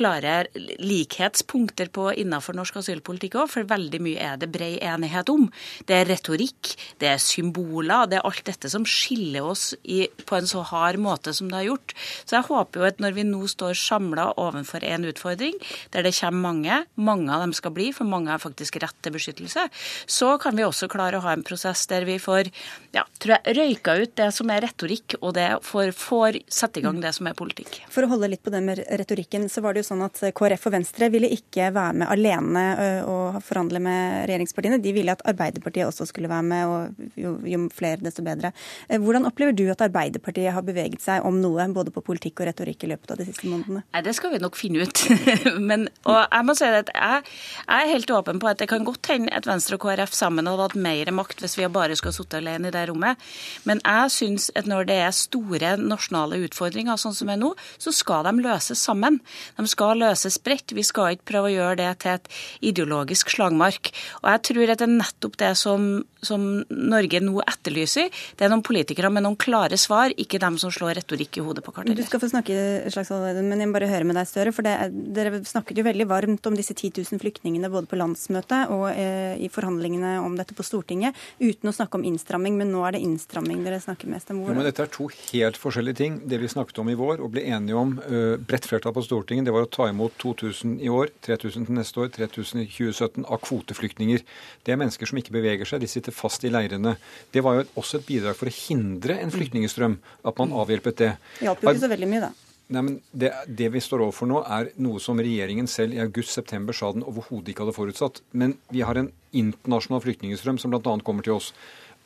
[0.00, 5.50] klare likhetspunkter på innenfor norsk asylpolitikk òg, for veldig mye er det bred enighet om.
[5.84, 10.40] Det er retorikk, det er symboler, det er alt dette som skiller oss i, på
[10.40, 11.98] en så hard måte som det har gjort.
[12.24, 15.58] Så jeg håper jo at når vi nå står samla overfor en utfordring,
[15.94, 19.14] der det kommer mange, mange av dem skal bli, for mange har faktisk rett til
[19.16, 19.66] beskyttelse,
[20.06, 22.50] så kan vi også klare å ha en prosess der vi får
[22.94, 26.86] ja, tror jeg, røyka ut det som er retorikk, og det får, får sette i
[26.86, 27.80] gang det som er politikk.
[27.92, 30.68] For å holde litt på det med retorikken, så var det jo sånn at KrF
[30.68, 32.64] og Venstre ville ikke være med alene
[33.08, 34.80] og forhandle med regjeringspartiene.
[34.82, 38.52] De ville at Arbeiderpartiet også skulle være med, og jo, jo flere, desto bedre.
[38.90, 42.84] Hvordan opplever du at Arbeiderpartiet har beveget seg om noe, både på politikk og retorikk,
[42.84, 43.82] i løpet av de siste månedene?
[43.94, 45.02] Nei, Det skal vi nok finne ut.
[45.68, 47.24] Men, og jeg må si at jeg,
[47.62, 50.50] jeg, er helt åpen på at det kan godt hende at Venstre og KrF sammen
[50.50, 53.22] hadde hatt mer makt hvis vi bare skulle sittet alene i det rommet.
[53.68, 57.94] Men jeg syns at når det er store nasjonale utfordringer, sånn som er nå, så
[57.94, 59.20] skal de løses sammen.
[59.56, 60.76] De skal løses bredt.
[60.76, 62.30] Vi skal ikke prøve å gjøre det til et
[62.72, 63.92] ideologisk slagmark.
[64.22, 65.88] Og jeg tror at det er nettopp det som,
[66.24, 68.12] som Norge nå etterlyser.
[68.36, 71.64] Det er noen politikere med noen klare svar, ikke dem som slår retorikk i hodet
[71.66, 72.04] på kartellet.
[72.04, 72.56] Du skal få snakke,
[72.92, 74.52] Slagsvold, men jeg må bare høre med deg, Støre.
[74.52, 74.74] for det,
[75.16, 79.36] Dere snakket jo veldig varmt om disse 10 000 flyktningene både på landsmøtet og eh,
[79.38, 82.56] i forhandlingene om dette på Stortinget, uten å snakke om innstramming.
[82.58, 84.42] Men nå er det innstramming dere snakker mest om.
[84.46, 86.20] Jo, men dette er to helt forskjellige ting.
[86.28, 89.46] Det vi snakket om i vår og ble enige om uh, bredt flertall på Stortinget,
[89.46, 93.26] det var å ta imot 2000 i år, 3000 til neste år, 3000 i 2017
[93.26, 94.24] av kvoteflyktninger.
[94.66, 96.96] Det er mennesker som ikke beveger seg, de sitter fast i leirene.
[97.34, 101.12] Det var jo også et bidrag for å hindre en flyktningstrøm, at man avhjelpet det.
[101.38, 102.32] Det hjalp jo ikke så veldig mye, da.
[102.66, 106.74] Nei, men det, det, vi står overfor nå, er noe som regjeringen selv i august-september
[106.74, 108.22] sa den overhodet ikke hadde forutsatt.
[108.34, 110.96] Men vi har en internasjonal flyktningstrøm som bl.a.
[111.06, 111.52] kommer til oss.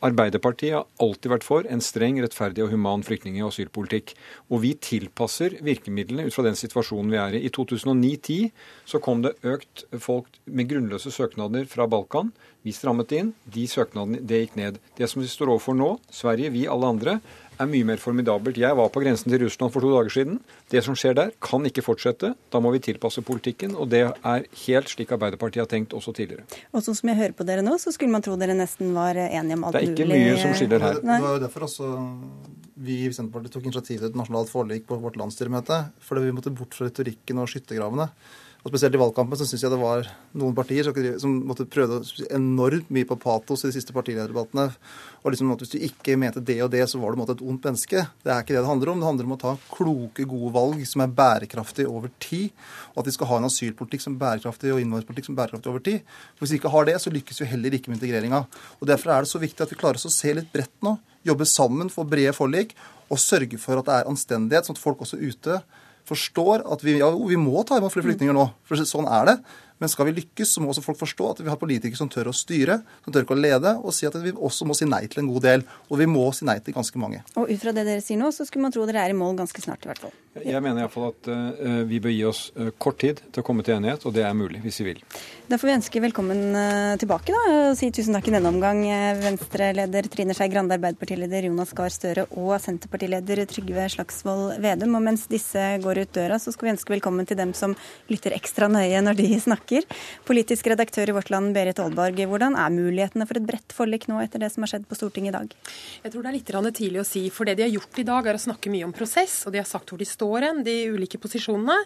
[0.01, 4.15] Arbeiderpartiet har alltid vært for en streng, rettferdig og human flyktning- og asylpolitikk.
[4.49, 7.43] Og vi tilpasser virkemidlene ut fra den situasjonen vi er i.
[7.45, 8.49] I 2009-10
[8.89, 12.33] så kom det økt folk med grunnløse søknader fra Balkan.
[12.65, 13.33] Vi strammet inn.
[13.45, 14.81] De søknadene det gikk ned.
[14.97, 17.19] Det som vi står overfor nå, Sverige, vi, alle andre,
[17.61, 18.59] er mye mer formidabelt.
[18.59, 20.39] Jeg var på grensen til Russland for to dager siden.
[20.73, 22.33] Det som skjer der, kan ikke fortsette.
[22.53, 26.47] Da må vi tilpasse politikken, og det er helt slik Arbeiderpartiet har tenkt også tidligere.
[26.73, 29.19] Og sånn som jeg hører på dere nå, så skulle man tro dere nesten var
[29.19, 29.81] enige om alt mulig.
[29.81, 30.21] Det er ikke mulig.
[30.27, 31.01] mye som skiller her.
[31.01, 31.91] Det var jo derfor også
[32.81, 35.83] vi i Senterpartiet tok initiativ til et nasjonalt forlik på vårt landsstyremøte.
[36.05, 38.07] Fordi vi måtte bort fra retorikken og skyttergravene.
[38.61, 40.05] Og Spesielt i valgkampen så syns jeg det var
[40.37, 40.85] noen partier
[41.19, 44.67] som måtte prøve enormt mye på patos i de siste partilederdebattene.
[45.23, 47.65] Og liksom at Hvis du ikke mente det og det, så var du et ondt
[47.65, 48.05] menneske.
[48.21, 49.01] Det er ikke det det handler om.
[49.01, 52.53] Det handler om å ta kloke, gode valg som er bærekraftige over tid.
[52.93, 55.73] Og at vi skal ha en asylpolitikk som er bærekraftig og innvandringspolitikk som er bærekraftig
[55.73, 55.99] over tid.
[56.37, 58.45] For Hvis vi ikke har det, så lykkes vi heller ikke med integreringa.
[58.85, 60.99] Derfor er det så viktig at vi klarer oss å se litt bredt nå.
[61.25, 62.77] Jobbe sammen, få brede forlik
[63.09, 65.63] og sørge for at det er anstendighet, sånn at folk også ute
[66.09, 68.47] forstår at vi, ja, vi må ta imot flere flyktninger nå.
[68.67, 69.37] For sånn er det.
[69.81, 72.29] Men skal vi lykkes, så må også folk forstå at vi har politikere som tør
[72.29, 75.07] å styre, som tør ikke å lede, og si at vi også må si nei
[75.09, 75.65] til en god del.
[75.89, 77.23] Og vi må si nei til ganske mange.
[77.33, 79.39] Og ut fra det dere sier nå, så skulle man tro dere er i mål
[79.41, 80.13] ganske snart, i hvert fall.
[80.31, 83.65] Jeg mener iallfall at uh, vi bør gi oss uh, kort tid til å komme
[83.67, 85.01] til enighet, og det er mulig, hvis vi vil.
[85.49, 87.41] Da får vi ønske velkommen uh, tilbake, da,
[87.71, 88.85] og si tusen takk i denne omgang,
[89.19, 94.95] Venstre-leder Trine Skei Grande, Arbeiderpartileder Jonas Gahr Støre og Senterpartileder Trygve Slagsvold Vedum.
[95.01, 97.75] Og mens disse går ut døra, så skal vi ønske velkommen til dem som
[98.11, 99.85] lytter ekstra nøye når de snakker snakker.
[100.25, 102.19] Politisk redaktør i Vårt Land, Berit Aalborg.
[102.27, 105.31] Hvordan er mulighetene for et bredt forlik nå etter det som har skjedd på Stortinget
[105.31, 105.55] i dag?
[106.03, 107.29] Jeg tror det er litt tidlig å si.
[107.29, 109.45] For det de har gjort i dag, er å snakke mye om prosess.
[109.45, 111.77] Og de har sagt hvor de står hen, de ulike posisjonene.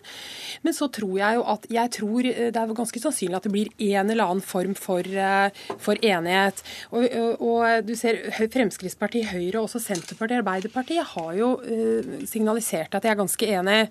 [0.64, 3.54] Men så tror jeg jo at jeg tror eh, det er ganske sannsynlig at det
[3.54, 5.50] blir en eller annen form for, eh,
[5.82, 6.62] for enighet.
[6.92, 8.22] Og, og, og, du ser
[8.52, 13.88] Fremskrittspartiet, Høyre og også Senterpartiet Arbeiderpartiet har jo uh, signalisert at de er ganske enige.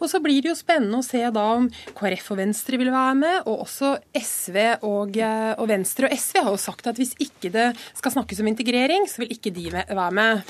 [0.00, 3.16] Og så blir det jo spennende å se da om KrF og Venstre vil være
[3.18, 7.14] med og også SV og, eh, og, Venstre og SV har jo sagt at hvis
[7.22, 7.68] ikke det
[7.98, 10.42] skal snakkes om integrering, så vil ikke de være med.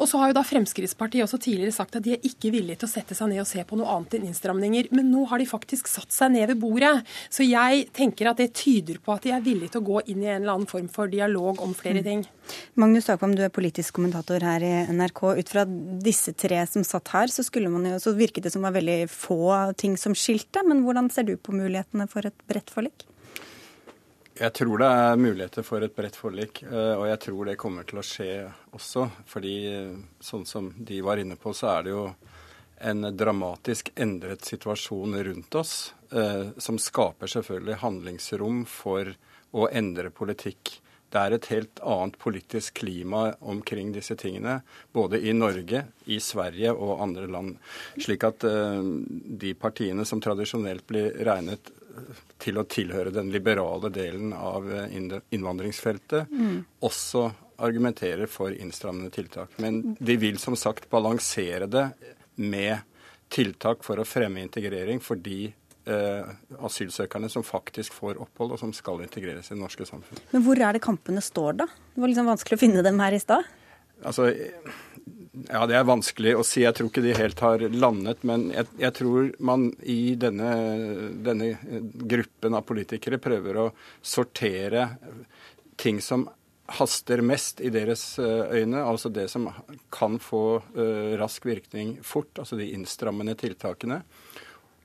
[0.00, 2.88] Og så har jo da Fremskrittspartiet også tidligere sagt at de er ikke villige til
[2.88, 4.88] å sette seg ned og se på noe annet enn innstramninger.
[4.96, 6.94] Men nå har de faktisk satt seg ned ved bordet.
[7.28, 10.24] Så jeg tenker at det tyder på at de er villige til å gå inn
[10.24, 12.08] i en eller annen form for dialog om flere mm.
[12.08, 12.24] ting.
[12.80, 15.22] Magnus Takvam, du er politisk kommentator her i NRK.
[15.40, 19.04] Ut fra disse tre som satt her, så, jo, så virket det som var veldig
[19.10, 20.64] få ting som skilte.
[20.66, 23.06] Men hvordan ser du på mulighetene for et bredt forlik?
[24.40, 27.84] Jeg tror det er muligheter for et bredt forlik, eh, og jeg tror det kommer
[27.84, 28.30] til å skje
[28.72, 29.02] også.
[29.28, 32.06] Fordi eh, sånn som de var inne på, så er det jo
[32.80, 39.12] en dramatisk endret situasjon rundt oss, eh, som skaper selvfølgelig handlingsrom for
[39.52, 40.78] å endre politikk
[41.10, 44.60] det er et helt annet politisk klima omkring disse tingene,
[44.94, 47.56] både i Norge, i Sverige og andre land.
[47.98, 48.78] Slik at uh,
[49.44, 51.72] de partiene som tradisjonelt blir regnet
[52.40, 54.92] til å tilhøre den liberale delen av eh,
[55.34, 56.58] innvandringsfeltet, mm.
[56.86, 57.24] også
[57.60, 59.58] argumenterer for innstrammende tiltak.
[59.60, 61.88] Men de vil som sagt balansere det
[62.40, 62.78] med
[63.30, 65.50] tiltak for å fremme integrering for de
[65.86, 66.34] eh,
[66.66, 70.22] asylsøkerne som faktisk får opphold, og som skal integreres i det norske samfunnet.
[70.34, 71.68] Men hvor er det kampene står, da?
[71.94, 73.48] Det var liksom vanskelig å finne dem her i stad.
[74.00, 74.30] Altså,
[75.48, 76.64] ja, Det er vanskelig å si.
[76.64, 78.24] Jeg tror ikke de helt har landet.
[78.26, 80.50] Men jeg, jeg tror man i denne,
[81.24, 81.54] denne,
[82.10, 83.70] gruppen av politikere prøver å
[84.02, 84.90] sortere
[85.80, 86.28] ting som
[86.70, 89.48] haster mest i deres eh, øyne, altså det som
[89.90, 94.04] kan få uh, rask virkning fort, altså de innstrammende tiltakene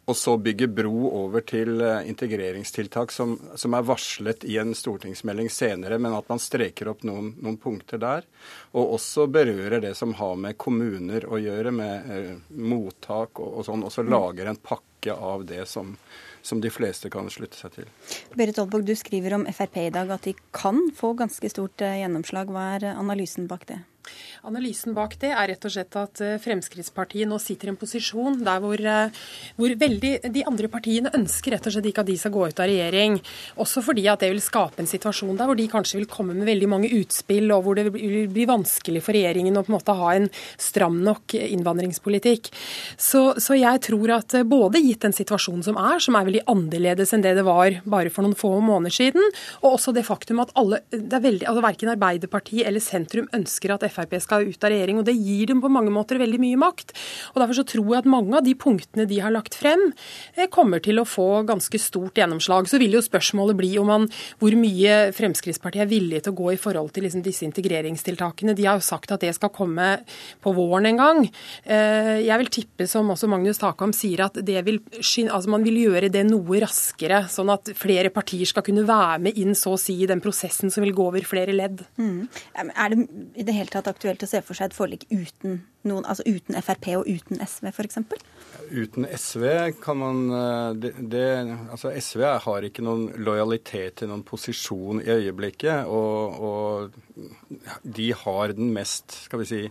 [0.06, 5.50] og så bygge bro over til eh, integreringstiltak som, som, er varslet i en stortingsmelding
[5.50, 8.28] senere, men at man streker opp noen, noen, punkter der.
[8.78, 13.68] Og også berører det som har med kommuner å gjøre, med eh, mottak og, og
[13.70, 13.88] sånn.
[13.88, 15.96] Og så lager en pakke av det som,
[16.46, 17.90] som de fleste kan slutte seg til.
[18.38, 21.98] Berit Olbog, du skriver om Frp i dag at de kan få ganske stort eh,
[22.04, 22.54] gjennomslag.
[22.54, 23.82] Hva er analysen bak det?
[24.46, 28.38] Analysen bak det er rett og slett at eh, Fremskrittspartiet nå sitter i en posisjon
[28.46, 29.22] der hvor, eh,
[29.58, 32.62] hvor veldig, de andre partiene ønsker rett og slett ikke at de skal gå ut
[32.62, 33.18] av regjering.
[33.64, 36.46] Også fordi at det vil skape en situasjon der hvor de kanskje vil komme med
[36.46, 39.98] veldig mange utspill, og hvor det vil bli vanskelig for regjeringen å på en måte
[39.98, 40.30] ha en
[40.62, 42.52] stram nok innvandringspolitikk.
[43.02, 46.46] Så, så jeg tror at eh, både gitt den situasjonen som er, som er veldig
[46.54, 49.26] annerledes enn det det var bare for noen få måneder siden,
[49.64, 53.74] og også det faktum at alle, det er veldig, altså verken Arbeiderpartiet eller sentrum ønsker
[53.74, 55.00] at Frp skal skal ut av regjering.
[55.00, 56.94] og Det gir dem på mange måter veldig mye makt.
[57.34, 59.94] og Derfor så tror jeg at mange av de punktene de har lagt frem,
[60.36, 62.68] eh, kommer til å få ganske stort gjennomslag.
[62.68, 66.54] Så vil jo spørsmålet bli om man, hvor mye Fremskrittspartiet er villig til å gå
[66.54, 68.56] i forhold til liksom disse integreringstiltakene.
[68.56, 70.04] De har jo sagt at det skal komme
[70.42, 71.32] på våren en gang.
[71.66, 74.80] Eh, jeg vil tippe, som også Magnus Takam sier, at vil,
[75.30, 79.38] altså man vil gjøre det noe raskere, sånn at flere partier skal kunne være med
[79.38, 81.84] inn så å si i den prosessen som vil gå over flere ledd.
[81.98, 82.28] Mm.
[82.56, 86.06] Er det i det hele tatt aktuelt å se for seg et forlik uten, noen,
[86.06, 88.00] altså uten Frp og uten SV f.eks.?
[88.72, 89.44] Uten SV
[89.84, 91.28] kan man eh, det, det,
[91.70, 95.86] altså SV har ikke noen lojalitet til noen posisjon i øyeblikket.
[95.92, 99.62] Og, og de har den mest, skal vi si,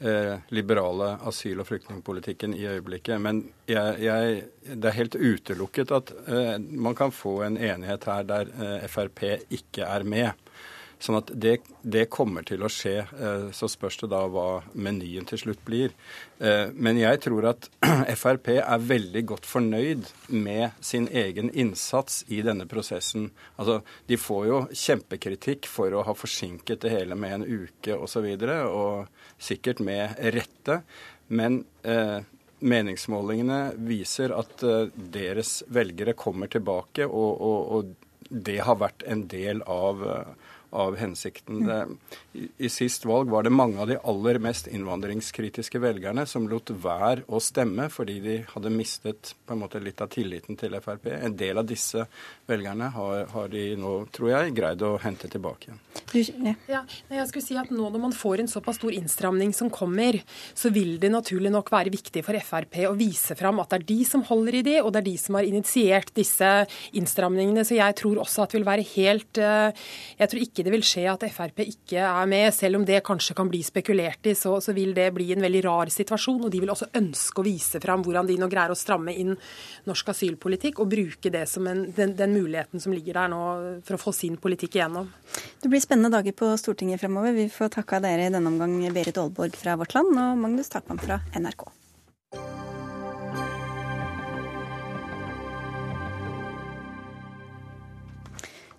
[0.00, 3.20] eh, liberale asyl- og flyktningpolitikken i øyeblikket.
[3.20, 8.28] Men jeg, jeg, det er helt utelukket at eh, man kan få en enighet her
[8.28, 8.54] der
[8.90, 10.49] Frp ikke er med.
[11.00, 12.98] Sånn at det, det, kommer til å skje.
[13.08, 15.94] Eh, så spørs det da hva menyen til slutt blir.
[16.38, 17.70] Eh, men jeg tror at
[18.20, 23.30] Frp er veldig godt fornøyd med sin egen innsats i denne prosessen.
[23.56, 23.80] Altså,
[24.12, 28.12] De får jo kjempekritikk for å ha forsinket det hele med en uke osv., og,
[28.12, 30.80] så videre, og sikkert med rette.
[31.32, 32.18] Men eh,
[32.60, 39.24] meningsmålingene viser at eh, deres velgere kommer tilbake, og, og, og det har vært en
[39.30, 41.64] del av eh, av hensikten.
[41.66, 41.78] Det,
[42.58, 47.26] i, sist valg var det mange av de aller mest innvandringskritiske velgerne som lot være
[47.28, 51.10] å stemme fordi de hadde mistet på en måte litt av tilliten til Frp.
[51.16, 52.06] En del av disse
[52.50, 55.82] velgerne har, har de nå, tror jeg, greid å hente tilbake igjen.
[56.70, 60.18] Ja, jeg skulle si at Nå når man får en såpass stor innstramning som kommer,
[60.54, 63.86] så vil det naturlig nok være viktig for Frp å vise fram at det er
[63.90, 66.50] de som holder i de, og det er de som har initiert disse
[66.98, 67.64] innstramningene.
[67.66, 69.86] Så jeg tror også at det vil være helt eh,
[70.20, 72.48] Jeg tror ikke det vil skje at Frp ikke er med.
[72.54, 75.64] Selv om det kanskje kan bli spekulert i, så, så, vil det bli en veldig
[75.66, 76.44] rar situasjon.
[76.46, 79.36] Og de vil også ønske å vise fram hvordan de nå greier å stramme inn
[79.88, 83.42] norsk asylpolitikk, og bruke det som en, den, den, muligheten som ligger der nå
[83.86, 85.08] for å få sin politikk igjennom.
[85.60, 87.34] Det blir spennende dager på Stortinget fremover.
[87.36, 91.02] Vi får takke dere i denne omgang, Berit Aalborg fra Vårt Land og Magnus Takman
[91.02, 91.66] fra NRK.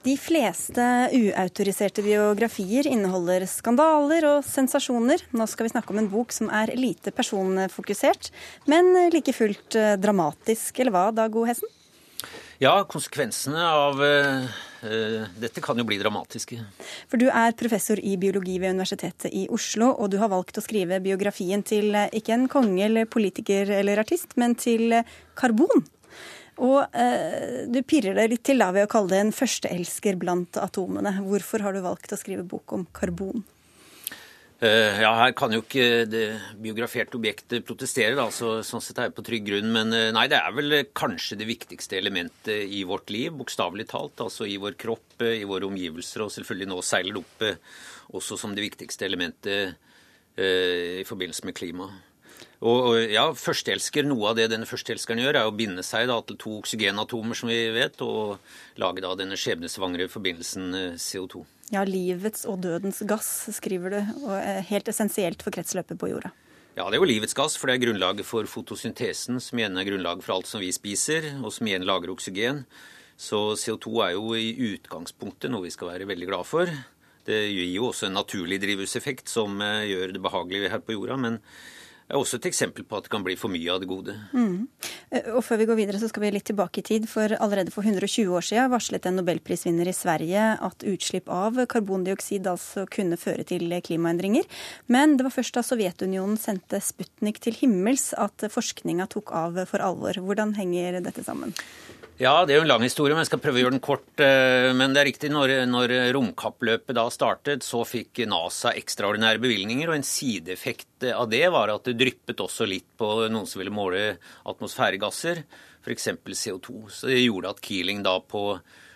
[0.02, 5.22] De fleste uautoriserte biografier inneholder skandaler og sensasjoner.
[5.38, 8.32] Nå skal vi snakke om en bok som er lite personfokusert,
[8.66, 10.82] men like fullt dramatisk.
[10.82, 11.46] Eller hva, Dag O.
[11.46, 11.70] Hessen?
[12.62, 16.60] Ja, konsekvensene av uh, dette kan jo bli dramatiske.
[17.10, 20.64] For du er professor i biologi ved Universitetet i Oslo, og du har valgt å
[20.66, 24.94] skrive biografien til ikke en konge eller politiker eller artist, men til
[25.38, 25.86] karbon.
[26.62, 30.60] Og eh, du pirrer det litt til da ved å kalle det en førsteelsker blant
[30.62, 31.16] atomene.
[31.26, 33.46] Hvorfor har du valgt å skrive bok om karbon?
[34.62, 36.26] Uh, ja, Her kan jo ikke det
[36.62, 39.72] biograferte objektet protestere, da, så, sånn sett er jeg på trygg grunn.
[39.74, 44.22] Men uh, nei, det er vel kanskje det viktigste elementet i vårt liv, bokstavelig talt.
[44.22, 48.54] Altså i vår kropp, i våre omgivelser, og selvfølgelig nå seiler det opp også som
[48.54, 49.78] det viktigste elementet
[50.42, 52.00] i forbindelse med klimaet.
[52.62, 56.38] Og, ja, førsteelsker, Noe av det denne førsteelskeren gjør, er å binde seg da, til
[56.42, 58.38] to oksygenatomer, som vi vet, og
[58.82, 61.42] lage da denne skjebnesvangre forbindelsen eh, CO2.
[61.72, 66.34] Ja, livets og dødens gass, skriver du, og er helt essensielt for kretsløpet på jorda.
[66.76, 69.88] Ja, det er jo livets gass, for det er grunnlaget for fotosyntesen, som igjen er
[69.88, 72.66] grunnlaget for alt som vi spiser, og som igjen lager oksygen.
[73.20, 76.72] Så CO2 er jo i utgangspunktet noe vi skal være veldig glad for.
[77.28, 81.20] Det gir jo også en naturlig drivhuseffekt som eh, gjør det behagelig her på jorda.
[81.22, 81.40] men
[82.12, 84.16] er også et eksempel på at det kan bli for mye av det gode.
[84.36, 84.68] Mm.
[85.12, 87.08] Eh, og Før vi går videre, så skal vi litt tilbake i tid.
[87.10, 92.50] For allerede for 120 år siden varslet en nobelprisvinner i Sverige at utslipp av karbondioksid
[92.52, 94.48] altså kunne føre til klimaendringer.
[94.92, 99.84] Men det var først da Sovjetunionen sendte Sputnik til himmels at forskninga tok av for
[99.84, 100.20] alvor.
[100.22, 101.56] Hvordan henger dette sammen?
[102.22, 104.22] Ja, det er jo en lang historie, men jeg skal prøve å gjøre den kort.
[104.22, 109.90] Eh, men det er riktig, når, når romkappløpet da startet, så fikk NASA ekstraordinære bevilgninger,
[109.90, 113.74] og en sideeffekt av det var at det dryppet også litt på noen som ville
[113.74, 114.04] måle
[114.52, 115.42] atmosfæregasser,
[115.82, 116.08] f.eks.
[116.44, 116.76] CO2.
[116.94, 118.44] Så det gjorde at Keeling da på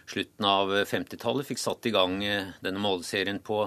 [0.06, 3.64] slutten av 50-tallet fikk satt i gang eh, denne måleserien på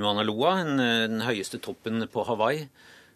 [0.00, 0.80] Muanaloa, Loa,
[1.12, 2.64] den høyeste toppen på Hawaii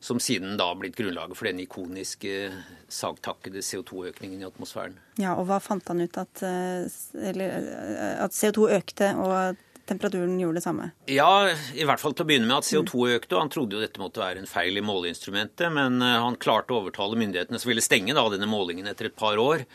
[0.00, 2.50] som siden da har blitt grunnlaget for den ikoniske
[2.92, 4.98] sagtakkede CO2-økningen i atmosfæren.
[5.20, 6.86] Ja, og hva fant han ut at, eh,
[7.30, 10.90] eller, eh, at CO2 økte og at temperaturen gjorde det samme?
[11.06, 13.36] Ja, i hvert fall til å begynne med at CO2 økte.
[13.36, 16.74] og Han trodde jo dette måtte være en feil i måleinstrumentet, men eh, han klarte
[16.74, 19.66] å overtale myndighetene som ville stenge da denne målingen etter et par år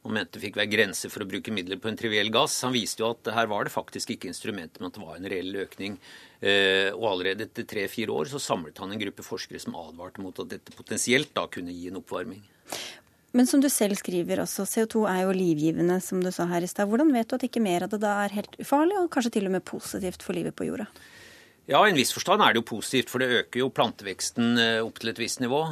[0.00, 2.62] og mente det fikk være grenser for å bruke midler på en triviell gass.
[2.64, 5.28] Han viste jo at her var det faktisk ikke instrumenter, men at det var en
[5.28, 5.98] reell økning.
[6.40, 10.38] Eh, og allerede etter tre-fire år så samlet han en gruppe forskere som advarte mot
[10.40, 12.40] at dette potensielt da kunne gi en oppvarming.
[13.36, 16.70] Men som du selv skriver også, CO2 er jo livgivende, som du sa her i
[16.70, 16.88] stad.
[16.90, 19.46] Hvordan vet du at ikke mer av det da er helt ufarlig, og kanskje til
[19.46, 20.88] og med positivt for livet på jorda?
[21.70, 24.80] Ja, i en viss forstand er det jo positivt, for det øker jo planteveksten eh,
[24.82, 25.62] opp til et visst nivå.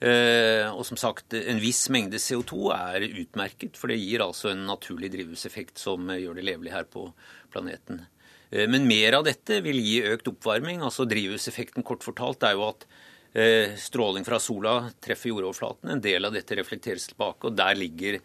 [0.00, 4.66] Eh, og som sagt, en viss mengde CO2 er utmerket, for det gir altså en
[4.68, 7.06] naturlig drivhuseffekt som gjør det levelig her på
[7.54, 8.04] planeten.
[8.50, 10.82] Eh, men mer av dette vil gi økt oppvarming.
[10.82, 12.86] altså Drivhuseffekten kort fortalt er jo at
[13.32, 15.90] Eh, stråling fra sola treffer jordoverflaten.
[15.90, 18.16] En del av dette reflekteres tilbake, og der ligger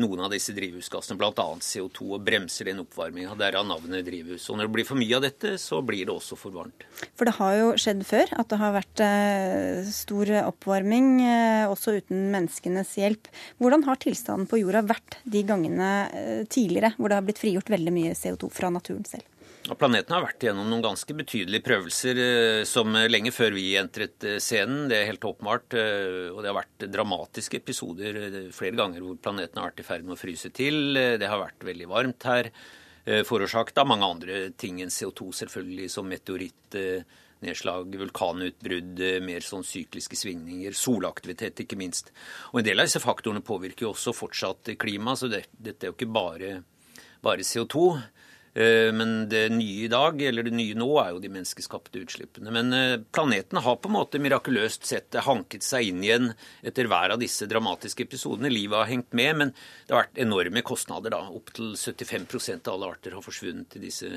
[0.00, 1.44] noen av disse drivhusgassene, bl.a.
[1.60, 3.34] CO2, og bremser den oppvarminga.
[3.36, 4.46] Derav navnet drivhus.
[4.48, 6.86] Og når det blir for mye av dette, så blir det også for varmt.
[7.12, 11.98] For det har jo skjedd før at det har vært eh, stor oppvarming, eh, også
[12.00, 13.28] uten menneskenes hjelp.
[13.60, 15.92] Hvordan har tilstanden på jorda vært de gangene
[16.48, 19.28] tidligere hvor det har blitt frigjort veldig mye CO2 fra naturen selv?
[19.64, 24.24] Og planeten har vært gjennom noen ganske betydelige prøvelser eh, som lenge før vi entret
[24.28, 24.90] eh, scenen.
[24.90, 25.76] Det er helt åpenbart.
[25.80, 28.18] Eh, og det har vært dramatiske episoder
[28.52, 30.92] flere ganger hvor planeten har vært i ferd med å fryse til.
[30.92, 32.50] Det har vært veldig varmt her.
[33.28, 40.72] Forårsaket av mange andre ting enn CO2, selvfølgelig, som meteorittnedslag, vulkanutbrudd, mer sånn sykliske svingninger,
[40.72, 42.14] solaktivitet ikke minst.
[42.54, 45.92] Og en del av disse faktorene påvirker jo også fortsatt klima, så det, dette er
[45.92, 46.54] jo ikke bare,
[47.28, 47.84] bare CO2.
[48.54, 52.52] Eh, men det nye i dag, eller det nye nå, er jo de menneskeskapte utslippene.
[52.54, 56.30] Men eh, planeten har på en måte mirakuløst sett hanket seg inn igjen
[56.62, 58.52] etter hver av disse dramatiske episodene.
[58.52, 61.16] Livet har hengt med, men det har vært enorme kostnader.
[61.16, 61.24] da.
[61.34, 64.12] Opptil 75% av alle arter har forsvunnet i disse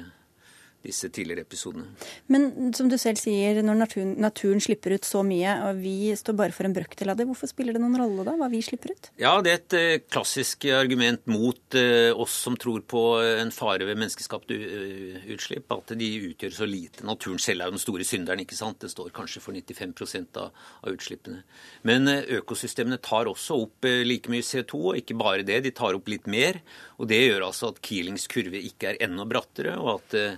[0.87, 1.87] disse tidligere episodene.
[2.31, 6.37] Men som du selv sier, når naturen, naturen, slipper ut så mye, og vi står
[6.39, 8.93] bare for en brøkdel av det, hvorfor spiller det noen rolle da, hva vi slipper
[8.95, 9.09] ut?
[9.21, 13.87] Ja, det er et eh, klassisk argument mot eh, oss som tror på en fare
[13.87, 17.05] ved menneskeskapte uh, utslipp, at de utgjør så lite.
[17.07, 18.81] Naturen selv er jo den store synderen, ikke sant.
[18.83, 19.95] Det står kanskje for 95
[20.39, 20.51] av,
[20.83, 21.43] av utslippene.
[21.87, 26.09] Men økosystemene tar også opp like mye CO2, og ikke bare det, de tar opp
[26.11, 26.61] litt mer.
[26.97, 30.37] Og det gjør altså at Keelings kurve ikke er enda brattere, og at Eh,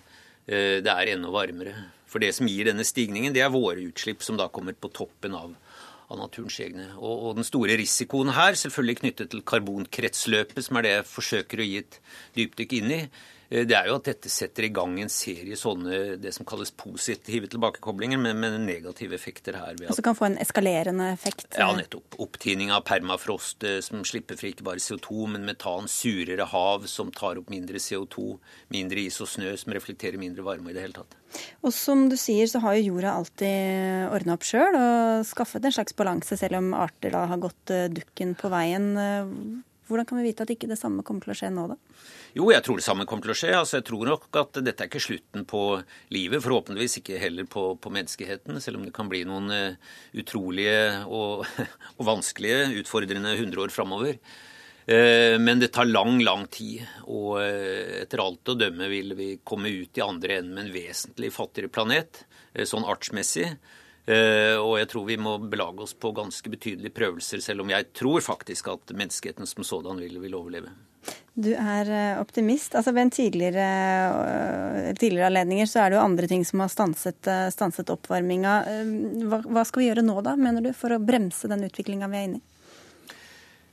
[0.50, 1.76] det er enda varmere.
[2.10, 5.36] For det som gir denne stigningen, det er våre utslipp som da kommer på toppen
[5.38, 5.52] av,
[6.10, 6.88] av naturens egne.
[6.98, 11.62] Og, og, den store risikoen her, selvfølgelig knyttet til karbonkretsløpet, som er det jeg forsøker
[11.62, 12.00] å gi et
[12.40, 16.20] dypdykk inn i, Eh, det er jo at dette setter i gang en serie sånne
[16.22, 19.74] det som kalles positive tilbakekoblinger, men med negative effekter her.
[19.74, 21.48] Ved at, altså kan få en eskalerende effekt?
[21.58, 22.20] Ja, nettopp.
[22.22, 27.10] Opptining av permafrost eh, som slipper fri ikke bare CO2, men metan, surere hav som
[27.16, 28.28] tar opp mindre CO2,
[28.76, 31.18] mindre is og snø som reflekterer mindre varme i det hele tatt.
[31.66, 35.74] Og som du sier, så har jo jorda alltid ordna opp sjøl og skaffet en
[35.74, 38.94] slags balanse, selv om arter da har gått eh, dukken på veien.
[39.90, 41.82] Hvordan kan vi vite at ikke det samme kommer til å skje nå, da?
[42.38, 43.54] Jo, jeg tror det samme kommer til å skje.
[43.58, 45.64] Altså, jeg tror nok at dette er ikke slutten på
[46.14, 46.44] livet.
[46.46, 50.78] Forhåpentligvis ikke heller på, på menneskeheten, selv om det kan bli noen uh, utrolige
[51.08, 51.48] og,
[51.98, 54.22] og, vanskelige, utfordrende 100 år framover.
[54.90, 56.86] Uh, men det tar lang, lang tid.
[57.08, 60.74] Og uh, etter alt å dømme vil vi komme ut i andre enden med en
[60.78, 62.24] vesentlig fattigere planet,
[62.70, 63.52] sånn artsmessig.
[64.10, 67.92] Eh, og jeg tror vi må belage oss på ganske betydelige prøvelser, selv om jeg
[67.94, 70.72] tror faktisk at menneskeheten som sådan vil, vil overleve.
[71.40, 72.76] Du er eh, optimist.
[72.76, 73.68] Altså Ved tidligere,
[74.12, 78.56] øh, tidligere anledninger så er det jo andre ting som har stanset, øh, stanset oppvarminga.
[79.30, 82.20] Hva, hva, skal vi gjøre nå, da, mener du, for å bremse den utviklinga vi
[82.20, 82.46] er inne i?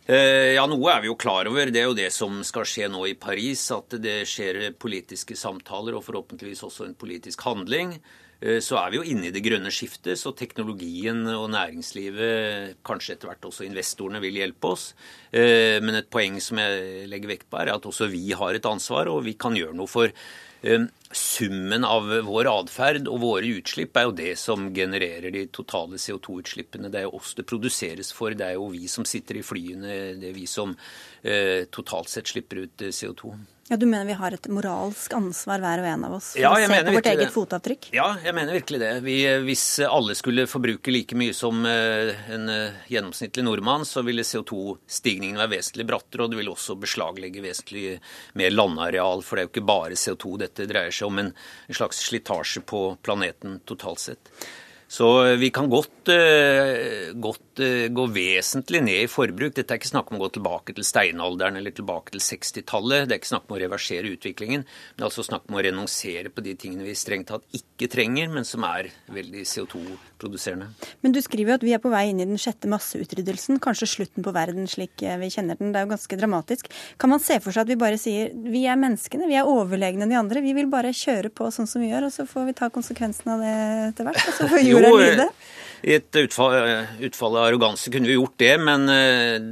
[0.07, 1.73] Eh, ja, noe er vi jo klar over.
[1.75, 3.65] Det er jo det som skal skje nå i Paris.
[3.75, 7.97] At det skjer politiske samtaler og forhåpentligvis også en politisk handling.
[8.41, 13.17] Eh, så er vi jo inne i det grønne skiftet, så teknologien og næringslivet, kanskje
[13.17, 14.91] etter hvert også investorene, vil hjelpe oss.
[15.33, 18.69] Eh, men et poeng som jeg legger vekt på, er at også vi har et
[18.69, 23.97] ansvar, og vi kan gjøre noe for eh, summen av vår atferd og våre utslipp
[23.97, 26.93] er jo det som genererer de totale CO2-utslippene.
[26.93, 30.01] Det er jo oss det produseres for, det er jo vi som sitter i flyene,
[30.21, 30.77] det er vi som
[31.73, 33.33] totalt sett slipper ut CO2.
[33.69, 36.53] Ja, Du mener vi har et moralsk ansvar hver og en av oss for ja,
[36.55, 37.33] å se på vårt eget det.
[37.35, 37.89] fotavtrykk?
[37.97, 38.91] Ja, jeg mener virkelig det.
[39.03, 39.17] Vi,
[39.49, 45.41] hvis alle skulle forbruke like mye som eh, en eh, gjennomsnittlig nordmann, så ville CO2-stigningen
[45.43, 47.97] være vesentlig brattere, og det ville også beslaglegge vesentlig
[48.39, 49.25] mer landareal.
[49.27, 51.35] For det er jo ikke bare CO2 dette dreier seg om, en
[51.75, 54.31] slags slitasje på planeten totalt sett.
[54.87, 55.11] Så
[55.43, 59.55] vi kan godt, uh, uh, gå vesentlig ned i forbruk.
[59.57, 63.07] Dette er ikke snakk om å gå tilbake til steinalderen eller tilbake til 60-tallet.
[63.07, 64.65] Det er ikke snakk om å reversere utviklingen.
[64.67, 67.89] Men det er altså snakk om å renonsere på de tingene vi strengt tatt ikke
[67.93, 70.69] trenger, men som er veldig CO2-produserende.
[71.05, 73.91] Men du skriver jo at vi er på vei inn i den sjette masseutryddelsen, kanskje
[73.91, 75.73] slutten på verden slik eh, vi kjenner den.
[75.75, 76.71] Det er jo ganske dramatisk.
[77.01, 80.09] Kan man se for seg at vi bare sier vi er menneskene, vi er overlegne
[80.09, 82.57] de andre, vi vil bare kjøre på sånn som vi gjør, og så får vi
[82.59, 83.55] ta konsekvensen av det
[83.91, 84.23] etter hvert?
[84.23, 85.41] og så får jorda eh,
[85.87, 88.87] i et utfall, eh, utfall, av arroganse kunne vi gjort det, men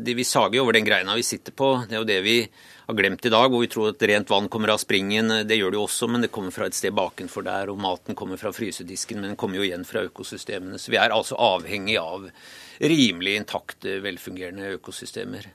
[0.04, 1.76] det, vi sager jo over den greina vi sitter på.
[1.86, 2.38] Det er jo det vi
[2.86, 5.32] har glemt i dag, hvor vi tror at rent vann kommer av springen.
[5.48, 7.72] Det gjør det jo også, men det kommer fra et sted bakenfor der.
[7.72, 10.80] Og maten kommer fra frysedisken, men den kommer jo igjen fra økosystemene.
[10.80, 12.28] Så vi er altså avhengig av
[12.82, 15.48] rimelig intakte, velfungerende økosystemer.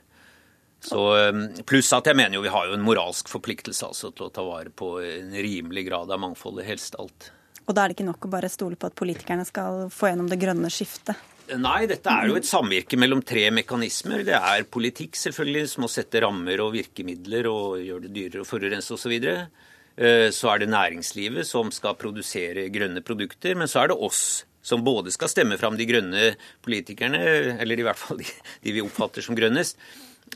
[0.80, 1.02] Så,
[1.68, 4.46] pluss at jeg mener jo vi har jo en moralsk forpliktelse altså, til å ta
[4.48, 7.34] vare på en rimelig grad av mangfoldet, helst alt.
[7.70, 10.30] Og da er det ikke nok å bare stole på at politikerne skal få gjennom
[10.32, 11.20] det grønne skiftet?
[11.58, 14.24] Nei, dette er jo et samvirke mellom tre mekanismer.
[14.26, 18.50] Det er politikk, selvfølgelig, som må sette rammer og virkemidler og gjøre det dyrere å
[18.50, 19.16] forurense osv.
[19.30, 23.58] Eh, så er det næringslivet som skal produsere grønne produkter.
[23.58, 24.24] Men så er det oss
[24.66, 26.34] som både skal stemme fram de grønne
[26.66, 27.22] politikerne,
[27.62, 28.30] eller i hvert fall de,
[28.66, 29.78] de vi oppfatter som grønnest,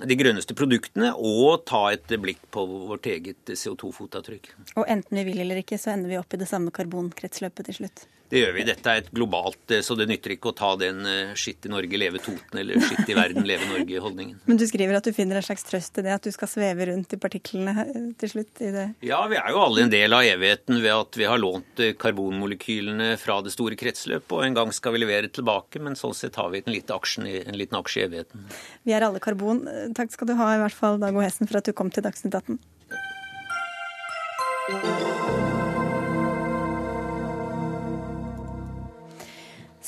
[0.02, 4.52] de grønneste produktene og ta et blikk på vårt eget CO2-fotavtrykk.
[4.78, 7.82] Og enten vi vil eller ikke, så ender vi opp i det samme karbonkretsløpet til
[7.84, 8.06] slutt?
[8.34, 8.64] Det gjør vi.
[8.66, 11.70] Dette er et globalt, eh, så det nytter ikke å ta den eh, skitt i
[11.70, 14.40] Norge, leve Toten eller skitt i verden, leve Norge-holdningen.
[14.50, 16.88] Men du skriver at du finner en slags trøst i det, at du skal sveve
[16.90, 18.50] rundt i partiklene eh, til slutt?
[18.66, 18.88] i det?
[19.06, 23.12] Ja, vi er jo alle en del av evigheten ved at vi har lånt karbonmolekylene
[23.22, 26.50] fra det store kretsløpet, og en gang skal vi levere tilbake, men sånn sett har
[26.54, 28.50] vi en liten aksje i, en liten aksje i evigheten.
[28.88, 29.62] Vi er alle karbon.
[29.98, 31.24] Takk skal du ha, i hvert fall Dag O.
[31.24, 32.60] Hessen, for at du kom til Dagsnytt 18.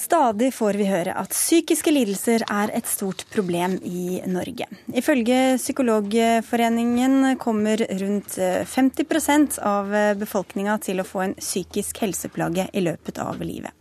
[0.06, 4.68] Stadig får vi høre at psykiske lidelser er et stort problem i Norge.
[4.94, 9.90] Ifølge Psykologforeningen kommer rundt 50% av
[10.20, 13.74] befolkninga til å få en psykisk helseplage i løpet av livet.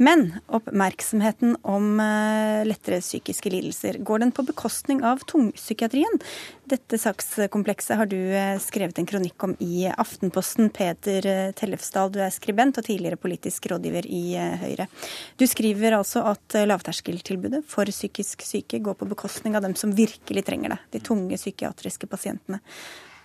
[0.00, 6.22] Men oppmerksomheten om eh, lettere psykiske lidelser, går den på bekostning av tungpsykiatrien?
[6.70, 10.70] Dette sakskomplekset har du eh, skrevet en kronikk om i Aftenposten.
[10.72, 14.22] Peter eh, Tellefsdal, du er skribent og tidligere politisk rådgiver i
[14.62, 14.88] Høyre.
[15.36, 15.59] Du skriver
[15.96, 20.78] altså at lavterskeltilbudet for psykisk syke går på bekostning av dem som virkelig trenger det,
[20.92, 22.60] de tunge psykiatriske pasientene.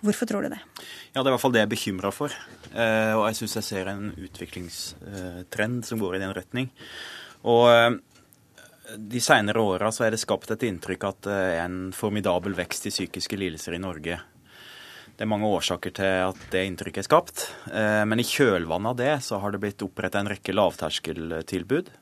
[0.06, 0.60] Hvorfor tror du det?
[1.14, 2.34] Ja, Det er i hvert fall det jeg er bekymra for.
[2.74, 6.70] Eh, og jeg syns jeg ser en utviklingstrend som går i den retning.
[7.44, 7.96] Og eh,
[8.98, 12.94] de senere åra er det skapt et inntrykk at det er en formidabel vekst i
[12.94, 14.20] psykiske lidelser i Norge.
[15.16, 17.46] Det er mange årsaker til at det inntrykket er skapt.
[17.72, 21.94] Eh, men i kjølvannet av det så har det blitt oppretta en rekke lavterskeltilbud.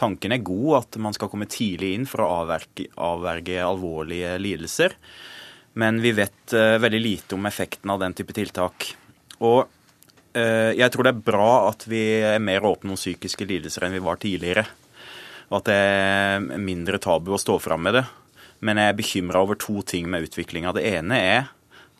[0.00, 4.96] Tanken er god, at man skal komme tidlig inn for å avverge, avverge alvorlige lidelser.
[5.78, 8.88] Men vi vet uh, veldig lite om effekten av den type tiltak.
[9.42, 13.86] Og uh, jeg tror det er bra at vi er mer åpne om psykiske lidelser
[13.86, 14.66] enn vi var tidligere.
[15.50, 18.04] Og at det er mindre tabu å stå fram med det.
[18.64, 20.72] Men jeg er bekymra over to ting med utviklinga.
[20.74, 21.50] Det ene er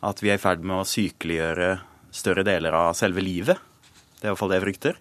[0.05, 1.75] at vi er i ferd med å sykeliggjøre
[2.15, 3.59] større deler av selve livet.
[4.15, 4.99] Det er i hvert fall det jeg frykter.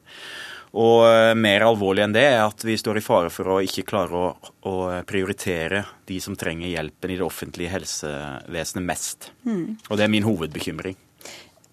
[0.75, 3.87] Og eh, mer alvorlig enn det er at vi står i fare for å ikke
[3.87, 4.75] klare å, å
[5.07, 9.31] prioritere de som trenger hjelpen i det offentlige helsevesenet mest.
[9.47, 9.77] Mm.
[9.89, 10.99] Og det er min hovedbekymring.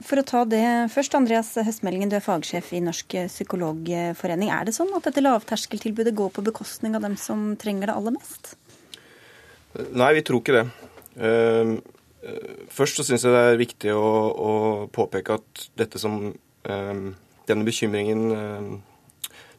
[0.01, 4.49] For å ta det først, Andreas Høstmeldingen, du er fagsjef i Norsk psykologforening.
[4.53, 8.15] Er det sånn at dette lavterskeltilbudet går på bekostning av dem som trenger det aller
[8.15, 8.55] mest?
[9.93, 10.65] Nei, vi tror ikke det.
[11.21, 11.75] Ehm,
[12.69, 14.51] Først så syns jeg det er viktig å, å,
[14.93, 17.05] påpeke at dette som um,
[17.49, 18.67] denne bekymringen um,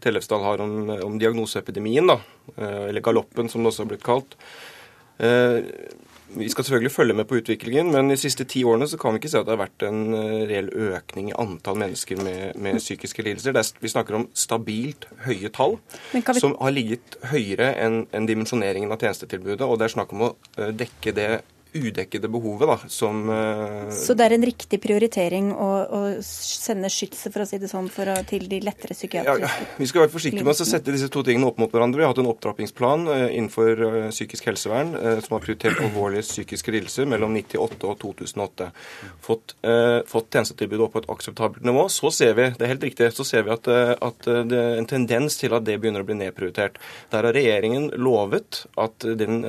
[0.03, 0.77] Tellefsdal har om,
[1.07, 2.21] om diagnoseepidemien, da,
[2.59, 4.39] eller galoppen som det også har blitt kalt.
[5.23, 5.61] Uh,
[6.33, 9.21] vi skal selvfølgelig følge med på utviklingen, men de siste ti årene så kan vi
[9.21, 10.15] ikke se at det har vært en
[10.49, 13.53] reell økning i antall mennesker med, med psykiske lidelser.
[13.53, 15.77] Er, vi snakker om stabilt høye tall,
[16.15, 16.23] vi...
[16.41, 19.67] som har ligget høyere enn en dimensjoneringen av tjenestetilbudet.
[19.67, 20.33] Og det er snakk om å
[20.73, 21.29] dekke det
[21.73, 23.91] udekkede behovet da, som uh...
[23.95, 27.89] Så det er en riktig prioritering å, å sende skytset for å si det sånn,
[27.89, 31.25] å, til de lettere psykiatriske ja, Vi skal være forsiktige med å sette disse to
[31.27, 32.03] tingene opp mot hverandre.
[32.03, 34.93] Vi har hatt en opptrappingsplan uh, innenfor uh, psykisk helsevern
[35.25, 38.69] som har prioritert alvorlige psykiske lidelser mellom 98 og 2008.
[39.23, 39.55] Fått,
[40.09, 41.85] fått tjenestetilbudet opp på et akseptabelt nivå.
[41.93, 44.89] Så ser vi det er helt riktig, så ser vi at, at det er en
[44.89, 46.79] tendens til at det begynner å bli nedprioritert.
[47.13, 49.41] Der har regjeringen lovet at den,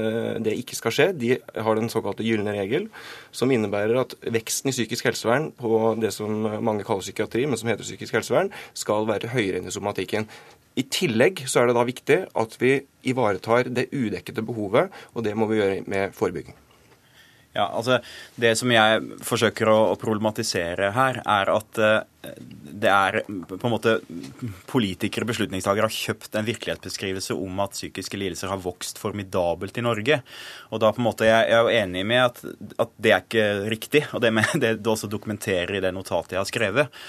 [0.45, 1.09] det ikke skal skje.
[1.19, 2.87] De har den såkalte såkalte gylne regel,
[3.31, 6.31] som innebærer at veksten i psykisk helsevern på det som
[6.63, 10.27] mange kaller psykiatri, men som heter psykisk helsevern, skal være høyere enn i somatikken.
[10.75, 15.35] I tillegg så er det da viktig at vi ivaretar det udekkede behovet, og det
[15.35, 16.55] må vi gjøre med forebygging.
[17.53, 17.99] Ja, altså
[18.35, 22.01] Det som jeg forsøker å, problematisere her, er at uh,
[22.83, 23.95] det er på en måte
[24.69, 30.19] Politikere beslutningstagere har kjøpt en virkelighetsbeskrivelse om at psykiske lidelser har vokst formidabelt i Norge.
[30.73, 32.43] Og da på en måte jeg er jo enig med at,
[32.81, 36.37] at, det er ikke riktig, og det, med, det, du også dokumenterer i det notatet
[36.37, 37.01] jeg har skrevet.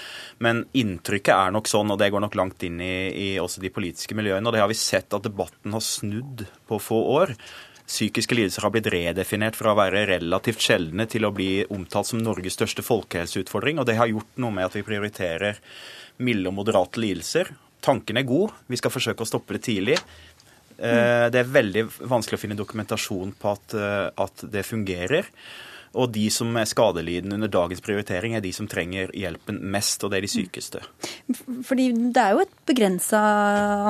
[0.43, 3.73] Men inntrykket er nok sånn, og det går nok langt inn i, i også de
[3.73, 4.47] politiske miljøene.
[4.47, 7.35] Og det har vi sett at debatten har snudd på få år
[7.85, 12.21] psykiske lidelser har blitt redefinert fra å være relativt sjeldne til å bli omtalt som
[12.21, 13.79] Norges største folkehelseutfordring.
[13.81, 15.61] Og det har gjort noe med at vi prioriterer
[16.25, 17.51] milde og moderate lidelser.
[17.85, 19.99] Tanken er god, vi skal forsøke å stoppe det tidlig.
[20.75, 25.29] Eh, det er veldig vanskelig å finne dokumentasjon på at, eh, at det fungerer.
[25.95, 30.11] Og de som er skadelidende under dagens prioritering, er de som trenger hjelpen mest, og
[30.11, 30.81] det er de sykeste.
[31.67, 33.21] Fordi det er jo et begrensa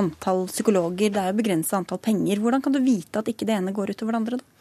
[0.01, 2.43] antall psykologer, det er jo begrensa antall penger.
[2.43, 4.51] Hvordan kan du vite at ikke det ene går utover det andre, da?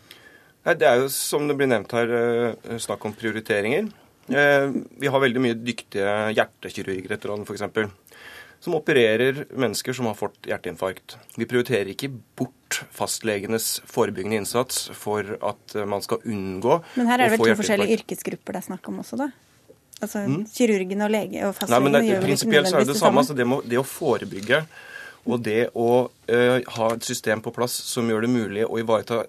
[0.64, 3.92] Nei, Det er jo, som det blir nevnt her, eh, snakk om prioriteringer.
[4.32, 4.66] Eh,
[4.96, 8.03] vi har veldig mye dyktige hjertekirurger etter hverandre, f.eks
[8.64, 11.18] som opererer mennesker som har fått hjerteinfarkt.
[11.36, 12.08] Vi prioriterer ikke
[12.38, 17.00] bort fastlegenes forebyggende innsats for at man skal unngå å få hjerteinfarkt.
[17.00, 19.28] Men her er det vel to forskjellige yrkesgrupper det er snakk om også, da?
[20.02, 20.40] Altså mm.
[20.52, 23.20] Kirurgen og lege og fastlegene gjør vel ikke nødvendigvis det samme?
[23.20, 23.24] Det.
[23.24, 24.64] Altså det, må, det å forebygge
[25.24, 25.88] og det å
[26.26, 29.24] ha et system på plass som gjør det mulig å ivareta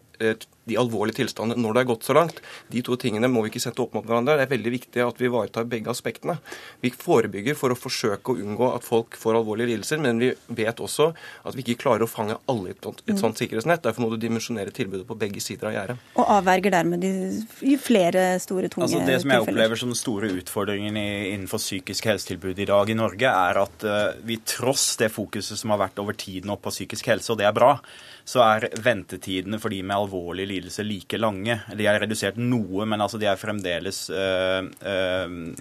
[0.65, 2.39] de alvorlige tilstandene når det er gått så langt.
[2.73, 4.37] De to tingene må vi ikke sette opp mot hverandre.
[4.39, 6.37] Det er veldig viktig at vi ivaretar begge aspektene.
[6.81, 10.81] Vi forebygger for å forsøke å unngå at folk får alvorlige lidelser, men vi vet
[10.81, 11.11] også
[11.45, 13.83] at vi ikke klarer å fange alle i et, sånt sikkerhetsnett.
[13.85, 16.07] Derfor må du dimensjonere tilbudet på begge sider av gjerdet.
[16.15, 20.31] Og avverger dermed de flere store, tunge altså Det som jeg opplever som den store
[20.33, 25.59] utfordringen innenfor psykisk helsetilbud i dag i Norge, er at uh, vi tross det fokuset
[25.59, 27.79] som har vært over tid nå på psykisk helse, og det er bra,
[28.25, 31.59] så er ventetidene for de med alvorlige lidelser like lange.
[31.77, 35.53] De er redusert noe, men altså de er fremdeles øh, øh,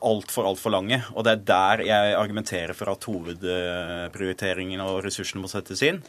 [0.00, 1.02] altfor, altfor lange.
[1.14, 6.02] Og det er der jeg argumenterer for at hovedprioriteringen og ressursene må settes inn.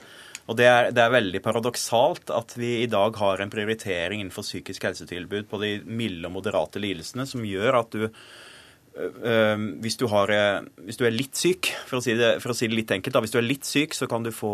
[0.50, 4.46] Og det er, det er, veldig paradoksalt at vi i dag har en prioritering innenfor
[4.46, 8.08] psykisk helsetilbud på de milde og moderate lidelsene som gjør at du
[9.00, 10.32] hvis du, har,
[10.84, 13.22] hvis du, er litt syk, for å, si det, å si det litt enkelt, da,
[13.24, 14.52] hvis du er litt syk, så kan du få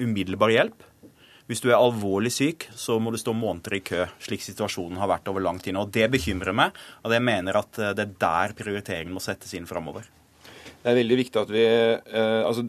[0.00, 0.86] umiddelbar hjelp.
[1.50, 5.10] Hvis du er alvorlig syk, så må du stå måneder i kø, slik situasjonen har
[5.10, 5.76] vært over lang tid.
[5.76, 9.66] Og Det bekymrer meg, og jeg mener at det er der prioriteringen må settes inn
[9.68, 10.06] framover.
[10.80, 12.64] Det er veldig viktig at vi eh, altså,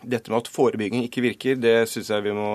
[0.00, 2.50] Dette med at forebygging ikke virker, det synes jeg vi må,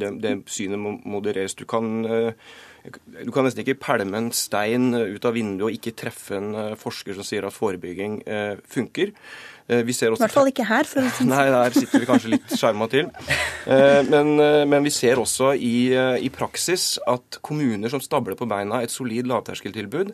[0.00, 1.52] det, det synet må modereres.
[1.52, 2.54] Du kan eh,
[2.92, 6.72] du kan nesten ikke pælme en stein ut av vinduet og ikke treffe en eh,
[6.78, 9.12] forsker som sier at forebygging eh, funker.
[9.68, 10.22] Eh, vi ser også...
[10.22, 10.88] I hvert fall ikke her.
[10.90, 13.10] For å si Nei, der sitter vi kanskje litt skjerma til.
[13.66, 15.90] Men, men, vi ser også i,
[16.22, 20.12] i, praksis at kommuner som stabler på beina et solid lavterskeltilbud,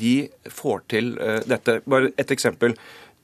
[0.00, 0.14] de
[0.48, 1.10] får til
[1.44, 1.82] dette.
[1.84, 2.72] Bare et eksempel.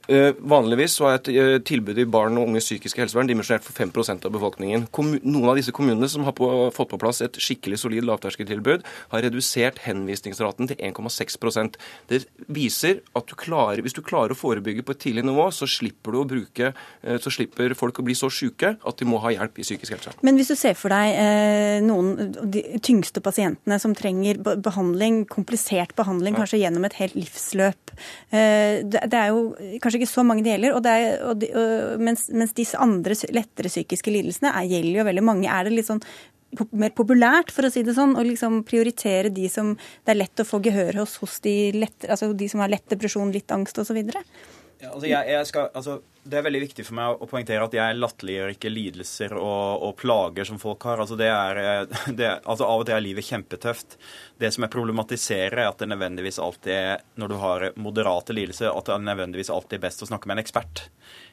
[0.09, 3.77] Eh, vanligvis så er et eh, tilbud i barn og unges psykiske helsevern dimensjonert for
[3.77, 4.87] 5% av befolkningen.
[4.89, 9.23] Noen av disse kommunene som har på, fått på plass et skikkelig solid lavterskeltilbud, har
[9.27, 11.77] redusert henvisningsraten til 1,6%
[12.09, 15.69] Det viser at du klarer, hvis du klarer å forebygge på et tidlig nivå, så
[15.69, 16.71] slipper, du å bruke,
[17.03, 19.93] eh, så slipper folk å bli så syke at de må ha hjelp i psykisk
[19.93, 20.15] helse.
[20.25, 25.93] Men hvis du ser for deg noen noen de tyngste pasientene som trenger behandling, komplisert
[25.97, 26.43] behandling, ja.
[26.43, 27.93] kanskje gjennom et helt livsløp.
[28.31, 30.75] Det, det er jo kanskje ikke så mange det gjelder.
[30.77, 35.01] Og det er, og de, og, mens, mens, disse andre lettere psykiske lidelsene er, gjelder
[35.01, 35.49] jo veldig mange.
[35.51, 36.03] Er det litt sånn
[36.73, 40.41] mer populært, for å si det sånn, å liksom prioritere de som det er lett
[40.41, 43.77] å få gehør hos, hos de, lett, altså de som har lett depresjon, litt angst
[43.81, 43.99] osv.?
[44.79, 47.73] Ja, altså jeg, jeg skal, altså, det er veldig viktig for meg å poengtere at
[47.75, 51.01] jeg latterliggjør ikke lidelser og, og, plager som folk har.
[51.03, 51.59] Altså, det er,
[52.19, 53.97] det, altså Av og til er livet kjempetøft.
[54.39, 58.71] Det som jeg problematiserer, er at det nødvendigvis alltid er, når du har moderate lidelser,
[58.71, 60.85] at det nødvendigvis alltid er best å snakke med en ekspert.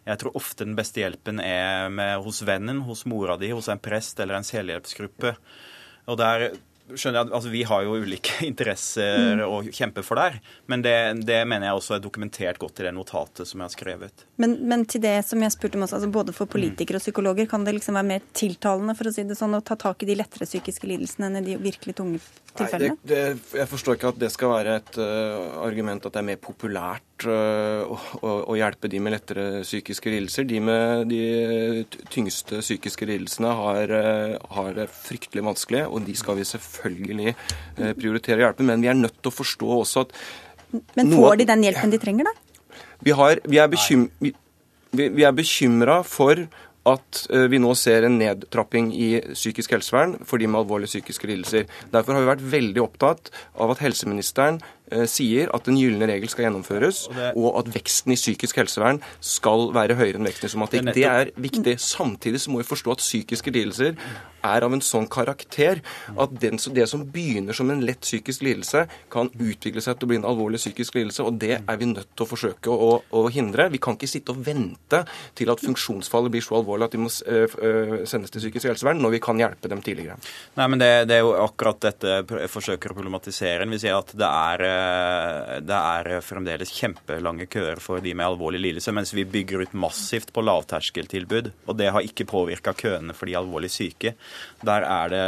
[0.08, 3.82] Jeg tror ofte den beste hjelpen er med, hos vennen, hos mora di, hos en
[3.82, 5.36] prest eller en selvhjelpsgruppe.
[6.10, 6.50] Og der
[6.94, 9.44] skjønner jeg at altså, Vi har jo ulike interesser mm.
[9.46, 10.38] å kjempe for der,
[10.70, 13.74] men det, det, mener jeg også er dokumentert godt i det notatet som jeg har
[13.74, 14.26] skrevet.
[14.42, 17.48] Men, men til det som jeg spurte om også, altså både for politikere og psykologer,
[17.50, 20.10] kan det liksom være mer tiltalende for å si det sånn, å ta tak i
[20.10, 22.22] de lettere psykiske lidelsene enn i de virkelig tunge
[22.56, 22.96] tilfellene?
[22.96, 26.22] Nei, det, det, jeg forstår ikke at det skal være et uh, argument at det
[26.22, 30.48] er mer populært uh, å, å, hjelpe de med lettere psykiske lidelser.
[30.48, 31.22] De med de
[32.12, 38.44] tyngste psykiske lidelsene har, uh, har, det fryktelig vanskelig, og de skal vi selvfølgelig prioritere
[38.44, 38.68] hjelpen.
[38.70, 40.14] Men vi er nødt til å forstå også at
[40.98, 42.34] Men får de den hjelpen de trenger, da?
[43.06, 46.46] Vi, har, vi er bekymra for
[46.86, 51.30] at eh, vi nå ser en nedtrapping i psykisk helsevern for de med alvorlige psykiske
[51.30, 51.66] lidelser.
[51.92, 56.30] Derfor har vi vært veldig opptatt av at helseministeren Eh, sier at den gylne regel
[56.30, 57.30] skal gjennomføres, og, det...
[57.34, 60.90] og, at veksten i psykisk helsevern skal være høyere enn veksten i somatikk.
[60.94, 61.74] Det, er viktig.
[61.82, 63.96] Samtidig så må vi forstå at psykiske lidelser
[64.46, 65.80] er av en sånn karakter
[66.14, 70.10] at den, det som begynner som en lett psykisk lidelse, kan utvikle seg til å
[70.12, 71.24] bli en alvorlig psykisk lidelse.
[71.26, 73.66] og Det er vi nødt til å forsøke å, å hindre.
[73.74, 75.02] Vi kan ikke sitte og vente
[75.34, 79.16] til at funksjonsfallet blir så alvorlig at de må uh, sendes til psykisk helsevern, når
[79.16, 80.18] vi kan hjelpe dem tidligere.
[80.58, 83.64] Nei, men Det, det er jo akkurat dette jeg forsøker å problematisere.
[83.70, 88.60] Vi sier at det er Eh, det er fremdeles kjempelange køer for de med alvorlig
[88.62, 91.50] lidelse, mens vi bygger ut massivt på lavterskeltilbud.
[91.66, 94.14] Og det har ikke påvirka køene for de alvorlig syke.
[94.66, 95.24] Der er det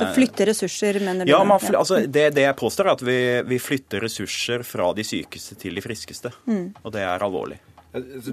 [0.00, 1.32] Så flytte ressurser, mener du?
[1.32, 3.18] Ja, fly, altså, det, det, jeg påstår, er at vi,
[3.48, 6.32] vi, flytter ressurser fra de sykeste til de friskeste.
[6.46, 6.72] Mm.
[6.82, 7.60] Og det er alvorlig.
[7.92, 8.32] Altså,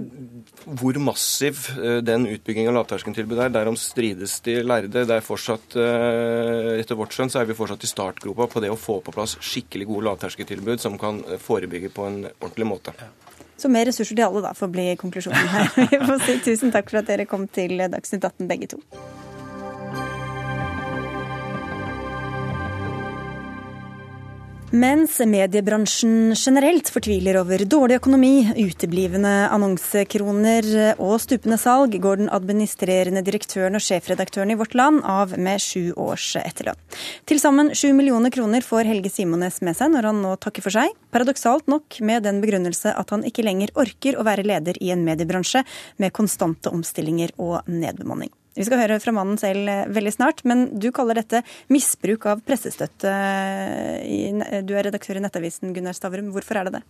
[0.79, 5.03] hvor massiv eh, den utbyggingen av lavterskeltilbudet er, derom strides de lærde.
[5.03, 8.71] Det er fortsatt, eh, Etter vårt skjønn så er vi fortsatt i startgropa på det
[8.71, 12.95] å få på plass skikkelig gode lavterskeltilbud som kan eh, forebygge på en ordentlig måte.
[13.59, 15.73] Så mer ressurser til alle, da, får bli konklusjonen her.
[15.91, 18.79] Vi får si tusen takk for at dere kom til Dagsnytt 18 begge to.
[24.69, 30.67] Mens mediebransjen generelt fortviler over dårlig økonomi, uteblivende annonsekroner
[31.01, 35.89] og stupende salg, går den administrerende direktøren og sjefredaktøren i Vårt Land av med sju
[35.97, 36.77] års etterlønn.
[37.25, 40.77] Til sammen sju millioner kroner får Helge Simones med seg når han nå takker for
[40.77, 44.93] seg, paradoksalt nok med den begrunnelse at han ikke lenger orker å være leder i
[44.93, 45.65] en mediebransje
[45.97, 48.29] med konstante omstillinger og nedbemanning.
[48.57, 52.41] Vi skal høre fra mannen selv eh, veldig snart, men du kaller dette misbruk av
[52.45, 53.13] pressestøtte.
[54.65, 56.31] Du er redaktør i Nettavisen, Gunnar Stavrum.
[56.33, 56.83] Hvorfor er det det?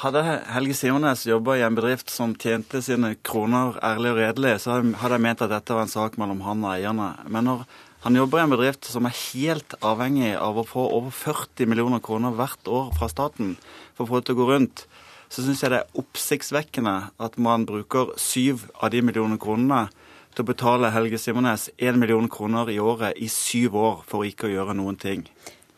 [0.00, 0.22] Hadde
[0.54, 5.18] Helge Simones jobba i en bedrift som tjente sine kroner ærlig og redelig, så hadde
[5.18, 7.10] jeg ment at dette var en sak mellom han og eierne.
[7.28, 7.66] Men når
[8.06, 12.00] han jobber i en bedrift som er helt avhengig av å få over 40 millioner
[12.00, 13.56] kroner hvert år fra staten
[13.92, 14.86] for å få det til å gå rundt,
[15.28, 16.96] så syns jeg det er oppsiktsvekkende
[17.26, 19.88] at man bruker syv av de millionene kronene
[20.36, 24.50] til å betale Helge Simones 1 million kroner i året i syv år for ikke
[24.50, 25.24] å gjøre noen ting.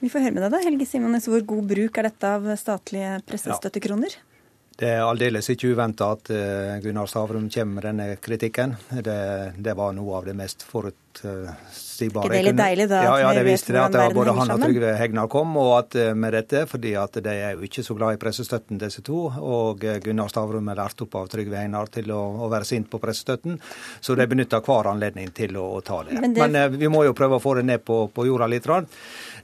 [0.02, 1.28] Vi får høre med deg da, Helge Simones.
[1.30, 4.18] Hvor god bruk er dette av statlige pressestøttekroner?
[4.18, 4.24] Ja.
[4.78, 8.76] Det er aldeles ikke uventa at eh, Gunnar Stavrum kommer med denne kritikken.
[9.02, 9.18] Det,
[9.59, 10.62] det var noe av det mest
[11.22, 12.30] forutsigbare.
[12.30, 13.02] Er det litt deilig, da?
[13.06, 16.12] Ja, ja det viste det at både han og Trygve Hegnar kom og at eh,
[16.14, 19.24] med dette, fordi at de er jo ikke så glad i pressestøtten, disse to.
[19.38, 22.90] Og eh, Gunnar Stavrum er lært opp av Trygve Hegnar til å, å være sint
[22.90, 23.58] på pressestøtten.
[24.00, 26.20] Så de benytter hver anledning til å, å ta det.
[26.20, 26.46] Men, det...
[26.46, 28.66] Men, vi må jo prøve å få det ned på, på jorda litt.
[28.68, 28.88] Rann.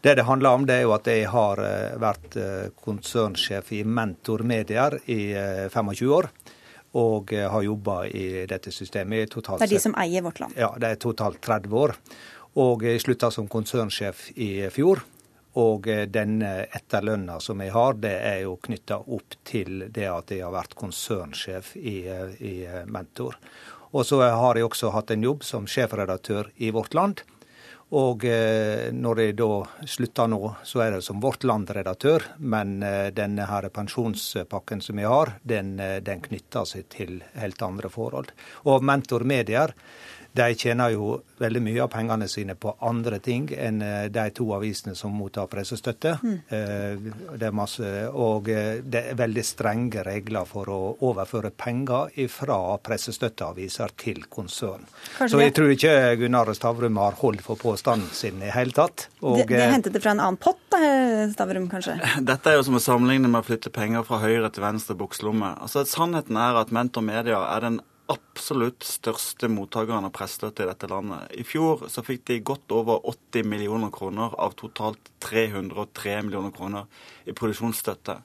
[0.04, 3.78] Det det handler om, det er jo at jeg har eh, vært eh, konsernsjef i
[3.88, 5.32] Mentor Medier i
[5.72, 6.28] 25 eh, år.
[7.00, 10.54] Og har jobba i dette systemet totalt Det er de som eier Vårt Land?
[10.54, 11.96] Ja, det er totalt 30 år.
[12.62, 15.02] Og jeg slutta som konsernsjef i fjor.
[15.58, 20.42] Og denne etterlønna som jeg har, det er jo knytta opp til det at jeg
[20.42, 21.98] har vært konsernsjef i,
[22.42, 22.54] i
[22.90, 23.38] Mentor.
[23.94, 27.22] Og så har jeg også hatt en jobb som sjefredaktør i Vårt Land.
[27.94, 29.48] Og eh, når jeg da
[29.86, 32.24] slutter nå, så er det som Vårt Land-redaktør.
[32.42, 37.62] Men eh, denne her pensjonspakken som jeg har, den, eh, den, knytter seg til helt
[37.62, 38.32] andre forhold.
[38.66, 39.76] Og Mentor Medier
[40.34, 44.48] de tjener jo veldig mye av pengene sine på andre ting enn eh, de to
[44.56, 46.16] avisene som mottar pressestøtte.
[46.22, 46.34] Mm.
[47.38, 53.94] Det er masse, og det er veldig strenge regler for å overføre penger fra pressestøtteaviser
[54.00, 54.84] til konsern.
[55.18, 59.08] Kanskje Så jeg tror ikke Gunnar Stavrum har hold for påstanden sin i hele tatt.
[59.22, 60.82] Og, de, de hentet det fra en annen pott, da,
[61.32, 61.96] Stavrum, kanskje?
[62.30, 65.54] Dette er jo som å sammenligne med å flytte penger fra høyre til venstre bukslomme.
[65.64, 67.82] Altså, Sannheten er at Mentor Media er den
[68.12, 71.30] absolutt største mottakerne av pressestøtte i dette landet.
[71.40, 76.88] I fjor så fikk de godt over 80 millioner kroner av totalt 303 millioner kroner
[77.24, 78.20] i produksjonsstøtte.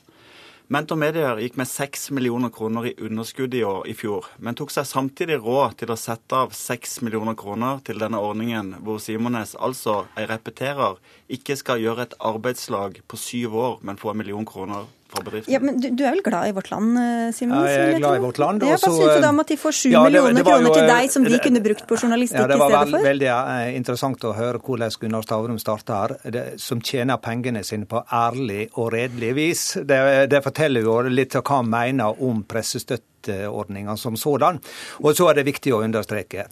[0.69, 4.69] Mentor Medier gikk med 6 millioner kroner i underskudd i år i fjor, men tok
[4.69, 9.55] seg samtidig råd til å sette av 6 millioner kroner til denne ordningen, hvor Simones
[9.57, 14.45] altså, jeg repeterer, ikke skal gjøre et arbeidslag på syv år, men få en million
[14.45, 15.53] kroner fra bedriften.
[15.53, 17.55] Ja, men du, du, er vel glad i Vårt Land, eh, Simen?
[17.57, 18.66] Ja, jeg er glad i Vårt Land.
[18.66, 21.12] Ja, hva syns du da om at de får sju ja, millioner kroner til deg,
[21.14, 22.76] som de det, kunne brukt på journalistikk ja, i stedet for?
[22.76, 26.16] Det var veldig uh, interessant å høre hvordan Gunnar Stavrum starta her.
[26.38, 29.64] Det, som tjener pengene sine på ærlig og redelig vis.
[29.84, 30.01] Det,
[30.32, 34.62] det forteller jo litt av hva han mener om pressestøtteordninga som sådan.
[35.01, 36.49] Og så er det viktig å understreke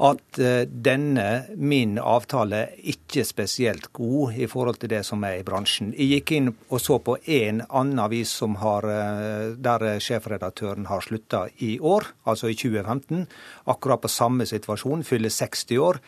[0.00, 1.26] at eh, denne,
[1.56, 5.92] min avtale, ikke er spesielt god i forhold til det som er i bransjen.
[5.92, 11.04] Jeg gikk inn og så på en annen avis som har, eh, der sjefredaktøren har
[11.04, 13.26] slutta i år, altså i 2015.
[13.68, 16.00] Akkurat på samme situasjon, fyller 60 år.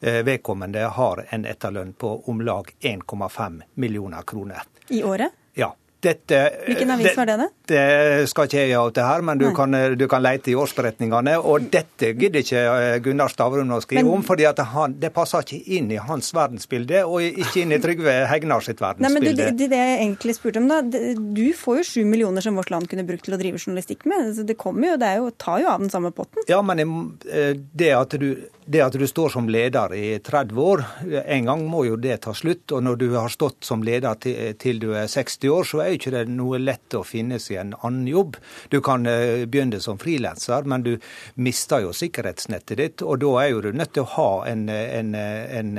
[0.00, 4.64] Eh, vedkommende har en etterlønn på om lag 1,5 millioner kroner.
[4.88, 5.32] I året?
[5.54, 5.74] Ja.
[6.04, 7.36] Dette, Hvilken avis var det?
[7.40, 7.48] det?
[7.70, 11.36] Det skal ikke jeg avte her, men du kan, du kan, lete i årsberetningene.
[11.40, 15.44] Og dette gidder ikke eh, Gunnar Stavrum å skrive men, om, fordi han, det passer
[15.44, 19.06] ikke inn i hans verdensbilde, og ikke inn i Trygve Hegnar sitt verdensbilde.
[19.06, 22.44] Nei, men du, det, det jeg egentlig spurte om da, Du får jo sju millioner
[22.44, 24.34] som Vårt Land kunne brukt til å drive journalistikk med.
[24.44, 26.44] Det kommer jo, det jo, tar jo av den samme potten.
[26.50, 28.28] Ja, men eh, det at du
[28.66, 30.82] det at du står som leder i 30 år,
[31.24, 32.72] en gang må jo det ta slutt.
[32.72, 35.90] Og når du har stått som leder til, til du er 60 år, så er
[35.90, 38.38] jo ikke det noe lett å finne seg en annen jobb.
[38.72, 40.94] Du kan uh, begynne som frilanser, men du
[41.36, 43.04] mister jo sikkerhetsnettet ditt.
[43.04, 45.74] Og da er jo du nødt til å ha en, en, en,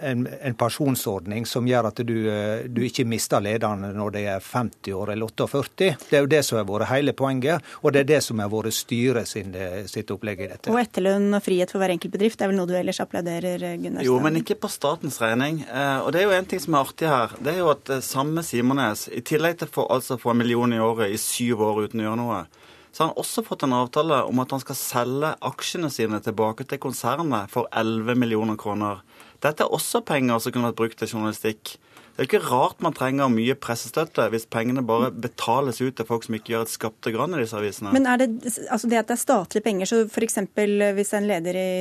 [0.00, 4.24] en en, en, pensjonsordning som gjør at du, eh, du ikke mister lederne når de
[4.34, 5.90] er 50 år eller 48.
[6.10, 8.50] Det er jo det som har vært hele poenget, og det er det som har
[8.52, 10.72] vært styret sin, eh, sitt opplegg i dette.
[10.72, 14.06] Og etterlønn og frihet for hver enkelt bedrift er vel noe du ellers applauderer, Gunnar?
[14.06, 15.62] Jo, men ikke på statens regning.
[15.68, 17.38] Eh, og det er jo en ting som er artig her.
[17.40, 20.82] Det er jo at samme Simones, i tillegg til å altså få en million i
[20.82, 22.44] året i syv år uten å gjøre noe,
[22.94, 26.62] så har han også fått en avtale om at han skal selge aksjene sine tilbake
[26.70, 29.00] til konsernet for 11 millioner kroner.
[29.42, 31.74] Dette er også penger som kunne vært brukt til journalistikk.
[32.14, 36.22] Det er ikke rart man trenger mye pressestøtte hvis pengene bare betales ut til folk
[36.22, 37.90] som ikke gjør et skapte grann i disse avisene.
[37.94, 38.28] Men er det,
[38.70, 40.38] altså det at det er statlige penger, så f.eks.
[40.94, 41.72] hvis en leder i,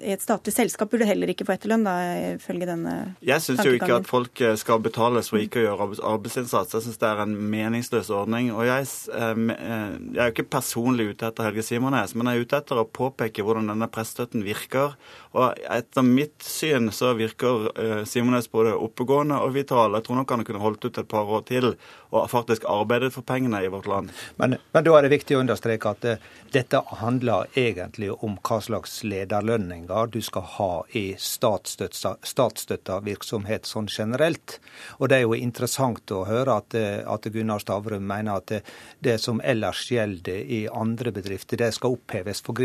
[0.00, 1.96] i, et statlig selskap burde heller ikke få etterlønn, da,
[2.38, 5.88] ifølge denne Jeg syns jo ikke at folk eh, skal betales for ikke å gjøre
[6.14, 6.72] arbeidsinnsats.
[6.78, 8.48] Jeg syns det er en meningsløs ordning.
[8.56, 12.40] Og jeg, eh, eh, jeg er jo ikke personlig ute etter Helge Simones, men jeg
[12.40, 14.96] er ute etter å påpeke hvordan denne pressestøtten virker.
[15.32, 17.70] Og etter mitt syn så virker
[18.08, 19.96] Simones både oppegående og vital.
[19.96, 21.70] Jeg tror nok han kunne holdt ut et par år til
[22.12, 24.10] og faktisk arbeidet for pengene i vårt land.
[24.36, 26.20] Men, men da er det viktig å understreke at eh,
[26.52, 34.58] dette handler egentlig om hva slags lederlønninger du skal ha i statsstøtta virksomhet sånn generelt.
[35.00, 38.62] Og det er jo interessant å høre at, eh, at Gunnar Stavrum mener at det,
[39.00, 42.60] det, som ellers gjelder i andre bedrifter, det skal oppheves for,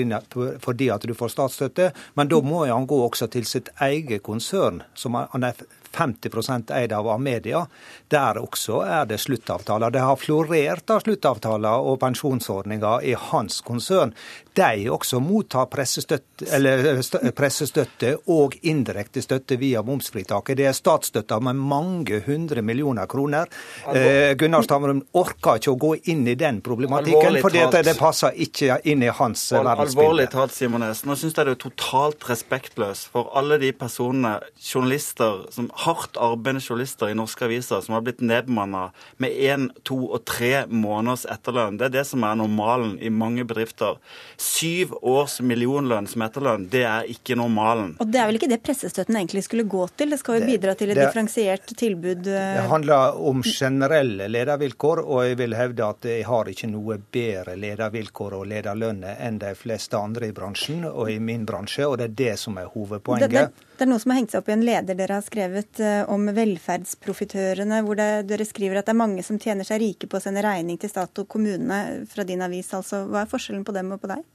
[0.64, 1.92] fordi at du får statsstøtte.
[2.20, 5.56] Men da må han gå også til sitt eget konsern, som han er
[5.98, 7.66] 50% eid av Amedia.
[8.14, 9.94] Der også er det sluttavtaler.
[9.94, 14.14] Det har florert av sluttavtaler og pensjonsordninger i hans konsern.
[14.58, 17.02] De også mottar pressestøtte, eller
[17.38, 20.58] pressestøtte og indirekte støtte via momsfritaket.
[20.58, 23.52] Det er statsstøtta med mange hundre millioner kroner.
[23.94, 28.80] Eh, Gunnar Stavrum orker ikke å gå inn i den problematikken, for det passer ikke
[28.90, 29.86] inn i hans verdensbilde.
[29.86, 31.04] Alvorlig talt, Simones.
[31.06, 36.66] Nå syns jeg det er totalt respektløst for alle de personene, journalister, som hardt arbeidende
[36.66, 38.88] journalister i norske aviser, som har blitt nedbemanna
[39.22, 41.78] med én, to og tre måneders etterlønn.
[41.78, 44.02] Det er det som er normalen i mange bedrifter.
[44.48, 47.96] Syv års millionlønn som etterlønn, det er ikke normalen.
[48.02, 50.14] Og det er vel ikke det pressestøtten egentlig skulle gå til?
[50.14, 52.30] Det skal jo bidra til et det, differensiert tilbud?
[52.32, 57.00] Eh, det handler om generelle ledervilkår, og jeg vil hevde at jeg har ikke noe
[57.14, 62.00] bedre ledervilkår og lederlønner enn de fleste andre i bransjen og i min bransje, og
[62.00, 63.34] det er det som er hovedpoenget.
[63.34, 65.26] Det, det, det er noe som har hengt seg opp i en leder dere har
[65.26, 69.84] skrevet eh, om velferdsprofitørene, hvor det, dere skriver at det er mange som tjener seg
[69.84, 72.72] rike på å sende regning til stat og kommune fra din avis.
[72.74, 73.04] altså.
[73.12, 74.26] Hva er forskjellen på dem og på deg?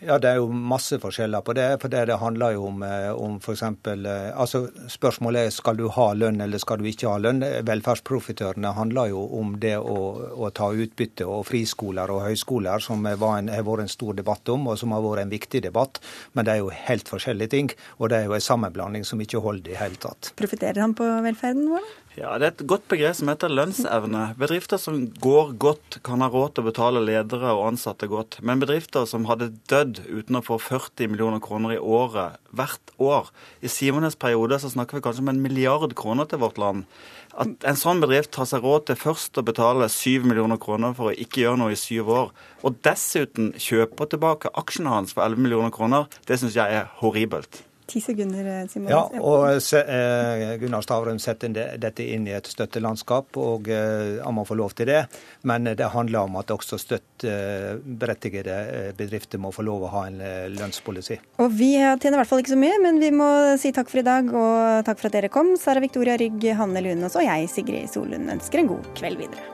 [0.00, 1.80] Ja, Det er jo masse forskjeller på det.
[1.80, 3.62] for Det, handler jo om, eh, om f.eks.
[3.62, 7.40] Eh, altså Spørsmålet er skal du ha lønn eller skal du ikke ha lønn.
[7.40, 9.98] Velferdsprofitørene handler jo om det å,
[10.34, 11.26] å ta utbytte.
[11.26, 15.02] Og friskoler og høyskoler, som en, har vært en stor debatt om, og som har
[15.02, 16.00] vært en viktig debatt.
[16.32, 17.70] Men det er jo helt forskjellige ting.
[17.98, 20.32] Og det er jo en sammenblanding som ikke holder i hele tatt.
[20.36, 21.92] Profitterer han på velferden vår?
[22.14, 24.36] Ja, Det er et godt begrep som heter lønnsevne.
[24.38, 28.38] Bedrifter som går godt, kan ha råd til å betale ledere og ansatte godt.
[28.38, 33.32] Men bedrifter som hadde dødd uten å få 40 millioner kroner i året hvert år
[33.66, 36.86] I Simones periode så snakker vi kanskje om en milliard kroner til vårt land.
[37.34, 41.10] At en sånn bedrift tar seg råd til først å betale 7 millioner kroner for
[41.10, 45.48] å ikke gjøre noe i syv år, og dessuten kjøper tilbake aksjene hans for 11
[45.48, 47.64] millioner kroner, det syns jeg er horribelt.
[47.86, 48.90] Ti sekunder, eh, Simon.
[48.90, 54.46] Ja, og eh, Gunnar Stavrum setter dette inn i et støttelandskap, og eh, han må
[54.48, 55.02] få lov til det.
[55.44, 60.20] Men det handler om at også støtteberettigede bedrifter må få lov å ha en
[60.56, 61.20] lønnspolicy.
[61.44, 63.28] Og Vi tjener i hvert fall ikke så mye, men vi må
[63.60, 65.56] si takk for i dag, og takk for at dere kom.
[65.60, 69.53] Sara Victoria Rygg, Hanne Lunås og jeg, Sigrid Solund, ønsker en god kveld videre.